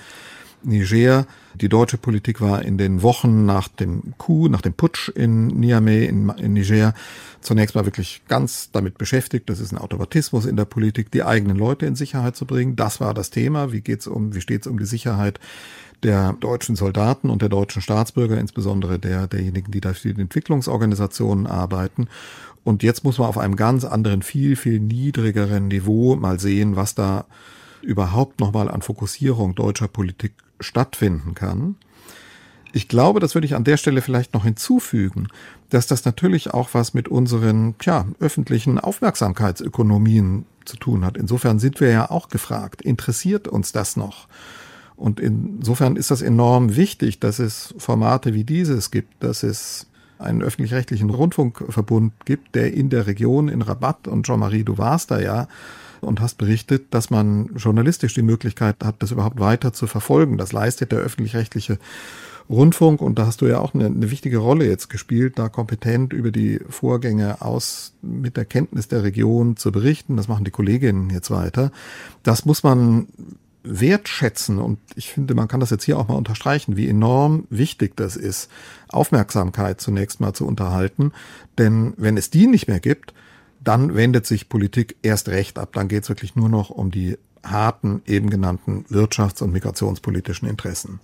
Niger. 0.62 1.26
Die 1.54 1.68
deutsche 1.68 1.96
Politik 1.96 2.40
war 2.40 2.62
in 2.62 2.76
den 2.76 3.02
Wochen 3.02 3.46
nach 3.46 3.68
dem 3.68 4.14
Coup, 4.18 4.48
nach 4.48 4.60
dem 4.60 4.74
Putsch 4.74 5.08
in 5.08 5.46
Niamey, 5.46 6.04
in, 6.04 6.28
in 6.30 6.52
Niger, 6.52 6.94
zunächst 7.40 7.74
mal 7.74 7.86
wirklich 7.86 8.22
ganz 8.28 8.70
damit 8.72 8.98
beschäftigt. 8.98 9.48
Das 9.48 9.60
ist 9.60 9.72
ein 9.72 9.78
Automatismus 9.78 10.44
in 10.44 10.56
der 10.56 10.66
Politik, 10.66 11.10
die 11.10 11.22
eigenen 11.22 11.56
Leute 11.56 11.86
in 11.86 11.94
Sicherheit 11.94 12.36
zu 12.36 12.46
bringen. 12.46 12.76
Das 12.76 13.00
war 13.00 13.14
das 13.14 13.30
Thema. 13.30 13.72
Wie 13.72 13.80
geht's 13.80 14.06
um, 14.06 14.34
wie 14.34 14.40
steht's 14.40 14.66
um 14.66 14.78
die 14.78 14.84
Sicherheit 14.84 15.40
der 16.02 16.34
deutschen 16.34 16.76
Soldaten 16.76 17.30
und 17.30 17.42
der 17.42 17.48
deutschen 17.48 17.82
Staatsbürger, 17.82 18.38
insbesondere 18.38 18.98
der, 18.98 19.26
derjenigen, 19.26 19.72
die 19.72 19.80
da 19.80 19.92
für 19.94 20.14
die 20.14 20.20
Entwicklungsorganisationen 20.20 21.46
arbeiten. 21.46 22.08
Und 22.64 22.82
jetzt 22.82 23.04
muss 23.04 23.18
man 23.18 23.28
auf 23.28 23.38
einem 23.38 23.56
ganz 23.56 23.84
anderen, 23.84 24.22
viel, 24.22 24.56
viel 24.56 24.80
niedrigeren 24.80 25.68
Niveau 25.68 26.16
mal 26.16 26.40
sehen, 26.40 26.76
was 26.76 26.94
da 26.94 27.24
überhaupt 27.82 28.40
nochmal 28.40 28.68
an 28.68 28.82
Fokussierung 28.82 29.54
deutscher 29.54 29.88
Politik 29.88 30.32
stattfinden 30.60 31.34
kann. 31.34 31.76
Ich 32.72 32.88
glaube, 32.88 33.20
das 33.20 33.34
würde 33.34 33.46
ich 33.46 33.54
an 33.54 33.64
der 33.64 33.76
Stelle 33.76 34.02
vielleicht 34.02 34.34
noch 34.34 34.44
hinzufügen, 34.44 35.28
dass 35.70 35.86
das 35.86 36.04
natürlich 36.04 36.52
auch 36.52 36.70
was 36.72 36.92
mit 36.92 37.08
unseren 37.08 37.78
tja, 37.78 38.06
öffentlichen 38.20 38.78
Aufmerksamkeitsökonomien 38.78 40.44
zu 40.64 40.76
tun 40.76 41.04
hat. 41.04 41.16
Insofern 41.16 41.58
sind 41.58 41.80
wir 41.80 41.90
ja 41.90 42.10
auch 42.10 42.28
gefragt, 42.28 42.82
interessiert 42.82 43.48
uns 43.48 43.72
das 43.72 43.96
noch? 43.96 44.28
Und 44.96 45.20
insofern 45.20 45.96
ist 45.96 46.10
das 46.10 46.22
enorm 46.22 46.76
wichtig, 46.76 47.20
dass 47.20 47.38
es 47.38 47.74
Formate 47.78 48.34
wie 48.34 48.44
dieses 48.44 48.90
gibt, 48.90 49.22
dass 49.22 49.42
es 49.42 49.86
einen 50.18 50.42
öffentlich-rechtlichen 50.42 51.10
Rundfunkverbund 51.10 52.12
gibt, 52.24 52.54
der 52.54 52.72
in 52.72 52.88
der 52.88 53.06
Region 53.06 53.48
in 53.48 53.60
Rabat, 53.60 54.08
und 54.08 54.24
Jean-Marie, 54.26 54.64
du 54.64 54.78
warst 54.78 55.10
da 55.10 55.20
ja, 55.20 55.48
und 56.00 56.20
hast 56.20 56.38
berichtet, 56.38 56.86
dass 56.92 57.10
man 57.10 57.50
journalistisch 57.56 58.14
die 58.14 58.22
Möglichkeit 58.22 58.76
hat, 58.82 58.96
das 59.00 59.10
überhaupt 59.10 59.40
weiter 59.40 59.72
zu 59.72 59.86
verfolgen. 59.86 60.38
Das 60.38 60.52
leistet 60.52 60.92
der 60.92 61.00
öffentlich-rechtliche 61.00 61.78
Rundfunk 62.48 63.02
und 63.02 63.18
da 63.18 63.26
hast 63.26 63.40
du 63.40 63.46
ja 63.46 63.58
auch 63.58 63.74
eine, 63.74 63.86
eine, 63.86 64.10
wichtige 64.10 64.38
Rolle 64.38 64.66
jetzt 64.66 64.88
gespielt, 64.88 65.38
da 65.38 65.48
kompetent 65.48 66.12
über 66.12 66.30
die 66.30 66.60
Vorgänge 66.68 67.42
aus 67.42 67.92
mit 68.02 68.36
der 68.36 68.44
Kenntnis 68.44 68.86
der 68.86 69.02
Region 69.02 69.56
zu 69.56 69.72
berichten. 69.72 70.16
Das 70.16 70.28
machen 70.28 70.44
die 70.44 70.52
Kolleginnen 70.52 71.10
jetzt 71.10 71.30
weiter. 71.30 71.72
Das 72.22 72.44
muss 72.44 72.62
man 72.62 73.08
wertschätzen 73.66 74.58
und 74.58 74.78
ich 74.94 75.10
finde, 75.10 75.34
man 75.34 75.48
kann 75.48 75.60
das 75.60 75.70
jetzt 75.70 75.84
hier 75.84 75.98
auch 75.98 76.08
mal 76.08 76.14
unterstreichen, 76.14 76.76
wie 76.76 76.88
enorm 76.88 77.46
wichtig 77.50 77.96
das 77.96 78.16
ist, 78.16 78.50
Aufmerksamkeit 78.88 79.80
zunächst 79.80 80.20
mal 80.20 80.32
zu 80.32 80.46
unterhalten. 80.46 81.12
Denn 81.58 81.94
wenn 81.96 82.16
es 82.16 82.30
die 82.30 82.46
nicht 82.46 82.68
mehr 82.68 82.80
gibt, 82.80 83.12
dann 83.62 83.94
wendet 83.96 84.26
sich 84.26 84.48
Politik 84.48 84.96
erst 85.02 85.28
recht 85.28 85.58
ab. 85.58 85.72
Dann 85.72 85.88
geht 85.88 86.04
es 86.04 86.08
wirklich 86.08 86.36
nur 86.36 86.48
noch 86.48 86.70
um 86.70 86.90
die 86.90 87.18
harten, 87.42 88.02
eben 88.06 88.30
genannten 88.30 88.84
wirtschafts- 88.88 89.42
und 89.42 89.52
migrationspolitischen 89.52 90.48
Interessen. 90.48 91.00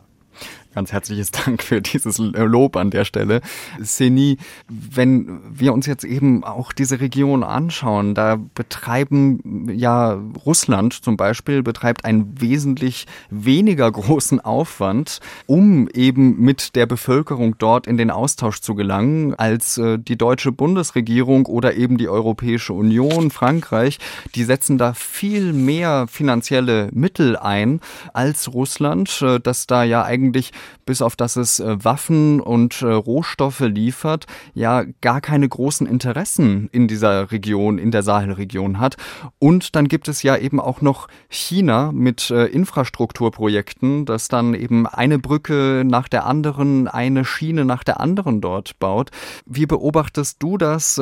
Ganz 0.74 0.90
herzliches 0.90 1.30
Dank 1.30 1.62
für 1.62 1.82
dieses 1.82 2.16
Lob 2.16 2.76
an 2.76 2.90
der 2.90 3.04
Stelle. 3.04 3.42
Seni, 3.78 4.38
wenn 4.68 5.40
wir 5.50 5.74
uns 5.74 5.84
jetzt 5.84 6.04
eben 6.04 6.44
auch 6.44 6.72
diese 6.72 7.00
Region 7.00 7.44
anschauen, 7.44 8.14
da 8.14 8.36
betreiben 8.54 9.68
ja 9.70 10.18
Russland 10.46 10.94
zum 10.94 11.18
Beispiel 11.18 11.62
betreibt 11.62 12.06
einen 12.06 12.40
wesentlich 12.40 13.06
weniger 13.28 13.90
großen 13.90 14.40
Aufwand, 14.40 15.20
um 15.46 15.88
eben 15.92 16.40
mit 16.40 16.74
der 16.74 16.86
Bevölkerung 16.86 17.56
dort 17.58 17.86
in 17.86 17.98
den 17.98 18.10
Austausch 18.10 18.60
zu 18.60 18.74
gelangen, 18.74 19.34
als 19.34 19.76
äh, 19.76 19.98
die 19.98 20.16
deutsche 20.16 20.52
Bundesregierung 20.52 21.44
oder 21.46 21.74
eben 21.74 21.98
die 21.98 22.08
Europäische 22.08 22.72
Union, 22.72 23.30
Frankreich. 23.30 23.98
Die 24.34 24.44
setzen 24.44 24.78
da 24.78 24.94
viel 24.94 25.52
mehr 25.52 26.06
finanzielle 26.08 26.88
Mittel 26.92 27.36
ein 27.36 27.80
als 28.14 28.54
Russland, 28.54 29.20
äh, 29.20 29.38
das 29.38 29.66
da 29.66 29.84
ja 29.84 30.04
eigentlich 30.04 30.52
bis 30.84 31.02
auf 31.02 31.16
dass 31.16 31.36
es 31.36 31.60
äh, 31.60 31.84
Waffen 31.84 32.40
und 32.40 32.82
äh, 32.82 32.86
Rohstoffe 32.86 33.60
liefert, 33.60 34.26
ja 34.54 34.84
gar 35.00 35.20
keine 35.20 35.48
großen 35.48 35.86
Interessen 35.86 36.68
in 36.72 36.88
dieser 36.88 37.30
Region, 37.30 37.78
in 37.78 37.90
der 37.90 38.02
Sahelregion 38.02 38.78
hat. 38.78 38.96
Und 39.38 39.76
dann 39.76 39.88
gibt 39.88 40.08
es 40.08 40.22
ja 40.22 40.36
eben 40.36 40.60
auch 40.60 40.80
noch 40.80 41.08
China 41.28 41.92
mit 41.92 42.30
äh, 42.30 42.46
Infrastrukturprojekten, 42.46 44.04
das 44.04 44.28
dann 44.28 44.54
eben 44.54 44.86
eine 44.86 45.18
Brücke 45.18 45.84
nach 45.86 46.08
der 46.08 46.26
anderen, 46.26 46.88
eine 46.88 47.24
Schiene 47.24 47.64
nach 47.64 47.84
der 47.84 48.00
anderen 48.00 48.40
dort 48.40 48.78
baut. 48.78 49.10
Wie 49.46 49.66
beobachtest 49.66 50.42
du 50.42 50.58
das? 50.58 51.00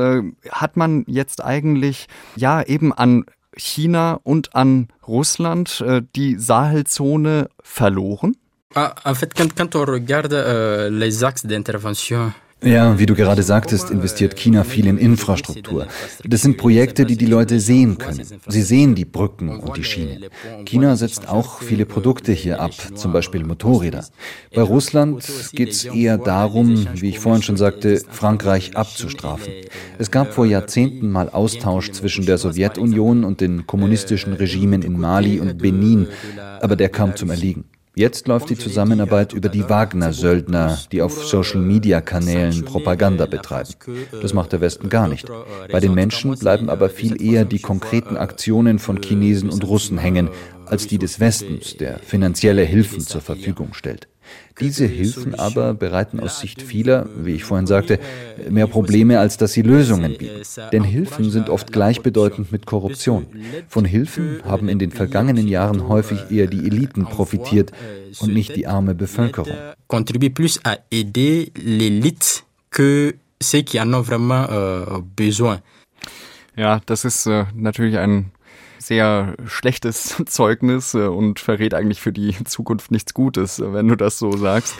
Hat 0.50 0.76
man 0.76 1.04
jetzt 1.06 1.42
eigentlich 1.42 2.06
ja 2.36 2.62
eben 2.62 2.92
an 2.92 3.24
China 3.56 4.20
und 4.22 4.54
an 4.54 4.88
Russland 5.06 5.84
die 6.14 6.36
Sahelzone 6.36 7.48
verloren? 7.62 8.36
Ah, 8.74 8.94
en 9.04 9.14
fait, 9.14 9.34
quand, 9.34 9.52
quand 9.52 9.74
on 9.74 9.84
regarde 9.84 10.32
euh, 10.32 10.90
les 10.90 11.24
axes 11.24 11.44
d'intervention 11.44 12.32
ja, 12.62 12.98
wie 12.98 13.06
du 13.06 13.14
gerade 13.14 13.42
sagtest, 13.42 13.90
investiert 13.90 14.36
China 14.36 14.64
viel 14.64 14.86
in 14.86 14.98
Infrastruktur. 14.98 15.86
Das 16.24 16.42
sind 16.42 16.58
Projekte, 16.58 17.06
die 17.06 17.16
die 17.16 17.24
Leute 17.24 17.58
sehen 17.58 17.96
können. 17.96 18.26
Sie 18.48 18.60
sehen 18.60 18.94
die 18.94 19.06
Brücken 19.06 19.48
und 19.48 19.78
die 19.78 19.82
Schienen. 19.84 20.26
China 20.66 20.94
setzt 20.96 21.26
auch 21.26 21.62
viele 21.62 21.86
Produkte 21.86 22.32
hier 22.32 22.60
ab, 22.60 22.72
zum 22.94 23.12
Beispiel 23.12 23.44
Motorräder. 23.44 24.04
Bei 24.54 24.60
Russland 24.60 25.26
geht 25.52 25.70
es 25.70 25.86
eher 25.86 26.18
darum, 26.18 26.86
wie 26.92 27.08
ich 27.08 27.18
vorhin 27.18 27.42
schon 27.42 27.56
sagte, 27.56 28.02
Frankreich 28.10 28.76
abzustrafen. 28.76 29.54
Es 29.98 30.10
gab 30.10 30.34
vor 30.34 30.44
Jahrzehnten 30.44 31.10
mal 31.10 31.30
Austausch 31.30 31.92
zwischen 31.92 32.26
der 32.26 32.36
Sowjetunion 32.36 33.24
und 33.24 33.40
den 33.40 33.66
kommunistischen 33.66 34.34
Regimen 34.34 34.82
in 34.82 35.00
Mali 35.00 35.40
und 35.40 35.56
Benin, 35.56 36.08
aber 36.60 36.76
der 36.76 36.90
kam 36.90 37.16
zum 37.16 37.30
Erliegen. 37.30 37.64
Jetzt 37.96 38.28
läuft 38.28 38.50
die 38.50 38.56
Zusammenarbeit 38.56 39.32
über 39.32 39.48
die 39.48 39.68
Wagner-Söldner, 39.68 40.78
die 40.92 41.02
auf 41.02 41.24
Social-Media-Kanälen 41.24 42.64
Propaganda 42.64 43.26
betreiben. 43.26 43.70
Das 44.22 44.32
macht 44.32 44.52
der 44.52 44.60
Westen 44.60 44.88
gar 44.88 45.08
nicht. 45.08 45.28
Bei 45.72 45.80
den 45.80 45.94
Menschen 45.94 46.38
bleiben 46.38 46.70
aber 46.70 46.88
viel 46.88 47.20
eher 47.20 47.44
die 47.44 47.58
konkreten 47.58 48.16
Aktionen 48.16 48.78
von 48.78 49.02
Chinesen 49.02 49.50
und 49.50 49.66
Russen 49.66 49.98
hängen, 49.98 50.30
als 50.66 50.86
die 50.86 50.98
des 50.98 51.18
Westens, 51.18 51.76
der 51.76 51.98
finanzielle 51.98 52.62
Hilfen 52.62 53.00
zur 53.00 53.20
Verfügung 53.20 53.74
stellt. 53.74 54.06
Diese 54.60 54.84
Hilfen 54.84 55.34
aber 55.34 55.74
bereiten 55.74 56.20
aus 56.20 56.40
Sicht 56.40 56.60
vieler, 56.60 57.06
wie 57.16 57.34
ich 57.34 57.44
vorhin 57.44 57.66
sagte, 57.66 57.98
mehr 58.48 58.66
Probleme, 58.66 59.18
als 59.18 59.36
dass 59.38 59.52
sie 59.52 59.62
Lösungen 59.62 60.18
bieten. 60.18 60.42
Denn 60.72 60.84
Hilfen 60.84 61.30
sind 61.30 61.48
oft 61.48 61.72
gleichbedeutend 61.72 62.52
mit 62.52 62.66
Korruption. 62.66 63.26
Von 63.68 63.84
Hilfen 63.84 64.42
haben 64.44 64.68
in 64.68 64.78
den 64.78 64.90
vergangenen 64.90 65.48
Jahren 65.48 65.88
häufig 65.88 66.30
eher 66.30 66.46
die 66.46 66.66
Eliten 66.66 67.04
profitiert 67.04 67.72
und 68.20 68.34
nicht 68.34 68.54
die 68.54 68.66
arme 68.66 68.94
Bevölkerung. 68.94 69.56
Contribue 69.86 70.30
plus 70.30 70.60
à 70.64 70.78
aider 70.92 71.50
l'élite 71.56 72.44
que 72.70 73.14
ceux 73.42 73.62
qui 73.62 73.80
en 73.80 73.92
ont 73.92 74.02
vraiment 74.02 74.46
euh, 74.50 75.00
besoin. 75.16 75.60
Ja, 76.56 76.80
das 76.86 77.04
ist 77.04 77.26
äh, 77.26 77.44
natürlich 77.54 77.96
ein 77.98 78.30
sehr 78.80 79.34
schlechtes 79.46 80.16
Zeugnis 80.26 80.94
äh, 80.94 80.98
und 80.98 81.38
verrät 81.38 81.74
eigentlich 81.74 82.00
für 82.00 82.12
die 82.12 82.34
Zukunft 82.44 82.90
nichts 82.90 83.14
Gutes, 83.14 83.58
äh, 83.58 83.72
wenn 83.72 83.88
du 83.88 83.96
das 83.96 84.18
so 84.18 84.36
sagst. 84.36 84.74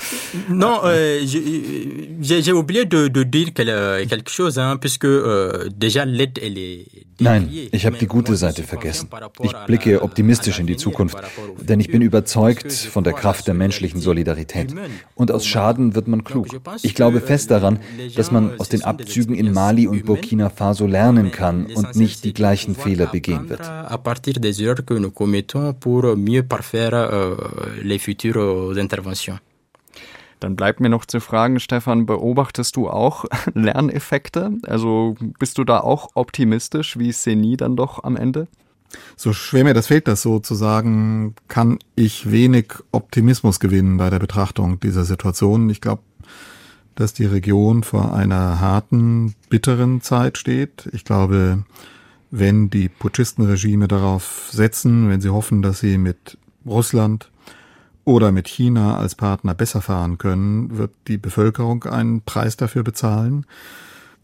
Non, 0.48 0.80
euh, 0.84 1.20
j'ai 1.22 2.52
oublié 2.52 2.84
de, 2.84 3.08
de 3.08 3.22
dire 3.24 3.52
quelque 3.54 4.30
chose, 4.30 4.58
hein, 4.58 4.76
puisque 4.78 5.04
euh, 5.04 5.68
déjà 5.70 6.04
l'aide 6.04 6.38
elle 6.42 6.58
est 6.58 6.86
Nein, 7.22 7.50
ich 7.70 7.84
habe 7.84 7.98
die 7.98 8.06
gute 8.06 8.34
Seite 8.34 8.62
vergessen. 8.62 9.10
Ich 9.42 9.52
blicke 9.66 10.02
optimistisch 10.02 10.58
in 10.58 10.66
die 10.66 10.78
Zukunft, 10.78 11.18
denn 11.60 11.78
ich 11.78 11.88
bin 11.88 12.00
überzeugt 12.00 12.72
von 12.72 13.04
der 13.04 13.12
Kraft 13.12 13.46
der 13.46 13.52
menschlichen 13.52 14.00
Solidarität. 14.00 14.74
Und 15.14 15.30
aus 15.30 15.46
Schaden 15.46 15.94
wird 15.94 16.08
man 16.08 16.24
klug. 16.24 16.46
Ich 16.82 16.94
glaube 16.94 17.20
fest 17.20 17.50
daran, 17.50 17.78
dass 18.16 18.30
man 18.30 18.58
aus 18.58 18.70
den 18.70 18.82
Abzügen 18.84 19.34
in 19.34 19.52
Mali 19.52 19.86
und 19.86 20.06
Burkina 20.06 20.48
Faso 20.48 20.86
lernen 20.86 21.30
kann 21.30 21.66
und 21.66 21.94
nicht 21.94 22.24
die 22.24 22.32
gleichen 22.32 22.74
Fehler 22.74 23.06
begehen 23.06 23.50
wird 23.50 23.60
à 23.90 23.98
partir 23.98 24.34
des 24.34 24.62
erreurs 24.62 24.84
que 24.84 24.94
nous 24.94 25.10
commettons 25.10 25.74
pour 25.74 26.16
mieux 26.16 26.42
parfaire 26.42 26.94
euh, 26.94 27.36
les 27.82 27.98
futures 27.98 28.78
interventions. 28.78 29.38
Dann 30.38 30.56
bleibt 30.56 30.80
mir 30.80 30.88
noch 30.88 31.04
zu 31.04 31.20
fragen, 31.20 31.60
Stefan, 31.60 32.06
beobachtest 32.06 32.74
du 32.76 32.88
auch 32.88 33.26
Lerneffekte? 33.54 34.52
Also 34.66 35.16
bist 35.38 35.58
du 35.58 35.64
da 35.64 35.80
auch 35.80 36.10
optimistisch 36.14 36.98
wie 36.98 37.12
Seni 37.12 37.56
dann 37.56 37.76
doch 37.76 38.02
am 38.04 38.16
Ende? 38.16 38.48
So 39.16 39.32
schwer 39.32 39.64
mir 39.64 39.74
das 39.74 39.88
fällt, 39.88 40.08
das 40.08 40.22
so 40.22 40.38
zu 40.40 40.54
sagen, 40.54 41.34
kann 41.48 41.78
ich 41.94 42.30
wenig 42.30 42.72
Optimismus 42.90 43.60
gewinnen 43.60 43.98
bei 43.98 44.08
der 44.10 44.18
Betrachtung 44.18 44.80
dieser 44.80 45.04
Situation. 45.04 45.68
Ich 45.68 45.80
glaube, 45.80 46.02
dass 46.96 47.12
die 47.12 47.26
Region 47.26 47.84
vor 47.84 48.14
einer 48.14 48.60
harten, 48.60 49.34
bitteren 49.48 50.00
Zeit 50.00 50.38
steht. 50.38 50.88
Ich 50.92 51.04
glaube, 51.04 51.64
wenn 52.30 52.70
die 52.70 52.88
Putschistenregime 52.88 53.88
darauf 53.88 54.48
setzen, 54.52 55.08
wenn 55.08 55.20
sie 55.20 55.30
hoffen, 55.30 55.62
dass 55.62 55.80
sie 55.80 55.98
mit 55.98 56.38
Russland 56.64 57.30
oder 58.04 58.32
mit 58.32 58.48
China 58.48 58.96
als 58.96 59.14
Partner 59.14 59.54
besser 59.54 59.82
fahren 59.82 60.18
können, 60.18 60.76
wird 60.76 60.92
die 61.08 61.18
Bevölkerung 61.18 61.84
einen 61.84 62.22
Preis 62.22 62.56
dafür 62.56 62.82
bezahlen. 62.82 63.46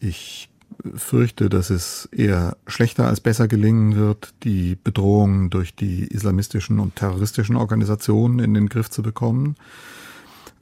Ich 0.01 0.49
fürchte, 0.95 1.49
dass 1.49 1.71
es 1.71 2.09
eher 2.13 2.57
schlechter 2.67 3.07
als 3.07 3.21
besser 3.21 3.49
gelingen 3.49 3.97
wird, 3.97 4.35
die 4.43 4.77
Bedrohungen 4.83 5.51
durch 5.51 5.75
die 5.75 6.07
islamistischen 6.07 6.79
und 6.79 6.97
terroristischen 6.97 7.57
Organisationen 7.57 8.39
in 8.39 8.55
den 8.55 8.69
Griff 8.69 8.91
zu 8.91 9.03
bekommen. 9.03 9.57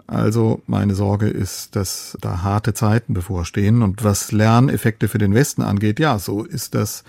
Also 0.06 0.60
meine 0.66 0.94
Sorge 0.94 1.28
ist, 1.28 1.76
dass 1.76 2.16
da 2.20 2.42
harte 2.42 2.74
Zeiten 2.74 3.14
bevorstehen. 3.14 3.82
Und 3.82 4.04
was 4.04 4.32
Lerneffekte 4.32 5.08
für 5.08 5.18
den 5.18 5.34
Westen 5.34 5.62
angeht, 5.62 5.98
ja, 5.98 6.18
so 6.18 6.44
ist 6.44 6.74
das 6.74 7.04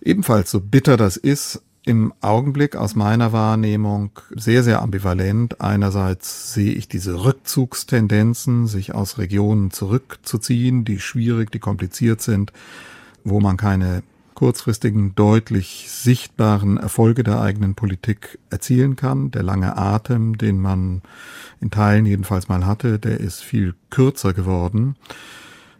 ebenfalls 0.00 0.50
so 0.50 0.60
bitter 0.60 0.96
das 0.96 1.16
ist, 1.16 1.62
im 1.84 2.12
Augenblick 2.20 2.74
aus 2.74 2.96
meiner 2.96 3.32
Wahrnehmung 3.32 4.10
sehr, 4.34 4.64
sehr 4.64 4.82
ambivalent. 4.82 5.60
Einerseits 5.60 6.52
sehe 6.52 6.72
ich 6.72 6.88
diese 6.88 7.24
Rückzugstendenzen, 7.24 8.66
sich 8.66 8.92
aus 8.92 9.18
Regionen 9.18 9.70
zurückzuziehen, 9.70 10.84
die 10.84 10.98
schwierig, 10.98 11.52
die 11.52 11.60
kompliziert 11.60 12.20
sind, 12.22 12.52
wo 13.22 13.38
man 13.40 13.56
keine 13.56 14.02
kurzfristigen, 14.36 15.16
deutlich 15.16 15.86
sichtbaren 15.90 16.76
Erfolge 16.76 17.24
der 17.24 17.40
eigenen 17.40 17.74
Politik 17.74 18.38
erzielen 18.50 18.94
kann. 18.94 19.32
Der 19.32 19.42
lange 19.42 19.76
Atem, 19.76 20.38
den 20.38 20.60
man 20.60 21.02
in 21.60 21.72
Teilen 21.72 22.06
jedenfalls 22.06 22.48
mal 22.48 22.64
hatte, 22.64 23.00
der 23.00 23.18
ist 23.18 23.42
viel 23.42 23.74
kürzer 23.90 24.32
geworden. 24.34 24.94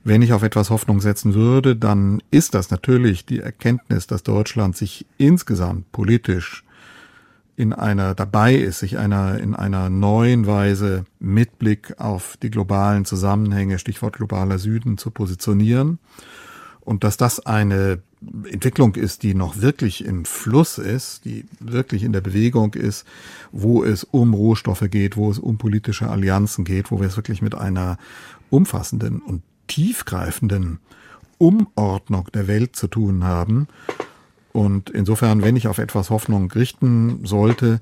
Wenn 0.02 0.22
ich 0.22 0.32
auf 0.32 0.42
etwas 0.42 0.70
Hoffnung 0.70 1.00
setzen 1.00 1.34
würde, 1.34 1.76
dann 1.76 2.22
ist 2.30 2.54
das 2.54 2.70
natürlich 2.70 3.26
die 3.26 3.40
Erkenntnis, 3.40 4.06
dass 4.06 4.22
Deutschland 4.22 4.76
sich 4.76 5.06
insgesamt 5.18 5.92
politisch 5.92 6.64
in 7.56 7.72
einer 7.72 8.14
dabei 8.14 8.54
ist, 8.54 8.80
sich 8.80 8.98
einer 8.98 9.38
in 9.38 9.54
einer 9.54 9.90
neuen 9.90 10.46
Weise 10.46 11.04
mit 11.18 11.58
Blick 11.58 11.94
auf 11.98 12.36
die 12.42 12.50
globalen 12.50 13.04
Zusammenhänge, 13.04 13.78
Stichwort 13.78 14.16
globaler 14.16 14.58
Süden, 14.58 14.98
zu 14.98 15.10
positionieren 15.10 15.98
und 16.86 17.02
dass 17.02 17.16
das 17.16 17.44
eine 17.44 17.98
Entwicklung 18.44 18.94
ist, 18.94 19.24
die 19.24 19.34
noch 19.34 19.60
wirklich 19.60 20.04
im 20.04 20.24
Fluss 20.24 20.78
ist, 20.78 21.24
die 21.24 21.44
wirklich 21.58 22.04
in 22.04 22.12
der 22.12 22.20
Bewegung 22.20 22.74
ist, 22.74 23.04
wo 23.50 23.82
es 23.82 24.04
um 24.04 24.34
Rohstoffe 24.34 24.84
geht, 24.88 25.16
wo 25.16 25.28
es 25.28 25.40
um 25.40 25.58
politische 25.58 26.08
Allianzen 26.08 26.64
geht, 26.64 26.92
wo 26.92 27.00
wir 27.00 27.08
es 27.08 27.16
wirklich 27.16 27.42
mit 27.42 27.56
einer 27.56 27.98
umfassenden 28.50 29.18
und 29.18 29.42
tiefgreifenden 29.66 30.78
Umordnung 31.38 32.28
der 32.32 32.46
Welt 32.46 32.76
zu 32.76 32.86
tun 32.86 33.24
haben. 33.24 33.66
Und 34.52 34.88
insofern, 34.88 35.42
wenn 35.42 35.56
ich 35.56 35.66
auf 35.66 35.78
etwas 35.78 36.08
Hoffnung 36.08 36.52
richten 36.52 37.26
sollte, 37.26 37.80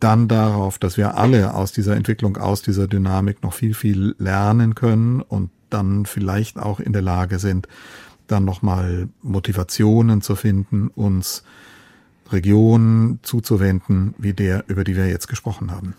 dann 0.00 0.28
darauf, 0.28 0.78
dass 0.78 0.96
wir 0.96 1.18
alle 1.18 1.52
aus 1.52 1.72
dieser 1.72 1.94
Entwicklung, 1.94 2.38
aus 2.38 2.62
dieser 2.62 2.88
Dynamik 2.88 3.42
noch 3.42 3.52
viel, 3.52 3.74
viel 3.74 4.14
lernen 4.18 4.74
können 4.74 5.20
und 5.20 5.50
dann 5.68 6.06
vielleicht 6.06 6.58
auch 6.58 6.80
in 6.80 6.94
der 6.94 7.02
Lage 7.02 7.38
sind, 7.38 7.68
dann 8.30 8.44
nochmal 8.44 9.08
Motivationen 9.22 10.22
zu 10.22 10.36
finden, 10.36 10.88
uns 10.88 11.42
Regionen 12.30 13.18
zuzuwenden, 13.22 14.14
wie 14.18 14.32
der, 14.32 14.64
über 14.68 14.84
die 14.84 14.96
wir 14.96 15.08
jetzt 15.08 15.28
gesprochen 15.28 15.70
haben. 15.70 15.94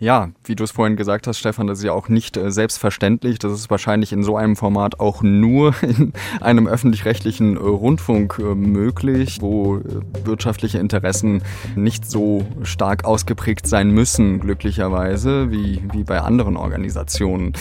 Ja, 0.00 0.30
wie 0.44 0.56
du 0.56 0.64
es 0.64 0.72
vorhin 0.72 0.96
gesagt 0.96 1.26
hast, 1.26 1.38
Stefan, 1.38 1.68
das 1.68 1.78
ist 1.78 1.84
ja 1.84 1.92
auch 1.92 2.08
nicht 2.08 2.36
äh, 2.36 2.50
selbstverständlich. 2.50 3.38
Das 3.38 3.52
ist 3.52 3.70
wahrscheinlich 3.70 4.12
in 4.12 4.24
so 4.24 4.36
einem 4.36 4.56
Format 4.56 4.98
auch 4.98 5.22
nur 5.22 5.74
in 5.82 6.12
einem 6.40 6.66
öffentlich-rechtlichen 6.66 7.56
äh, 7.56 7.60
Rundfunk 7.60 8.40
äh, 8.40 8.54
möglich, 8.54 9.38
wo 9.40 9.80
wirtschaftliche 10.24 10.78
Interessen 10.78 11.42
nicht 11.76 12.10
so 12.10 12.44
stark 12.64 13.04
ausgeprägt 13.04 13.66
sein 13.68 13.90
müssen, 13.90 14.40
glücklicherweise, 14.40 15.50
wie, 15.50 15.82
wie 15.92 16.02
bei 16.02 16.20
anderen 16.20 16.56
Organisationen. 16.56 17.52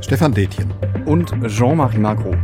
Stefan 0.00 0.32
Detjen 0.32 0.72
und 1.06 1.34
Jean-Marie 1.48 1.98
Magro. 1.98 2.36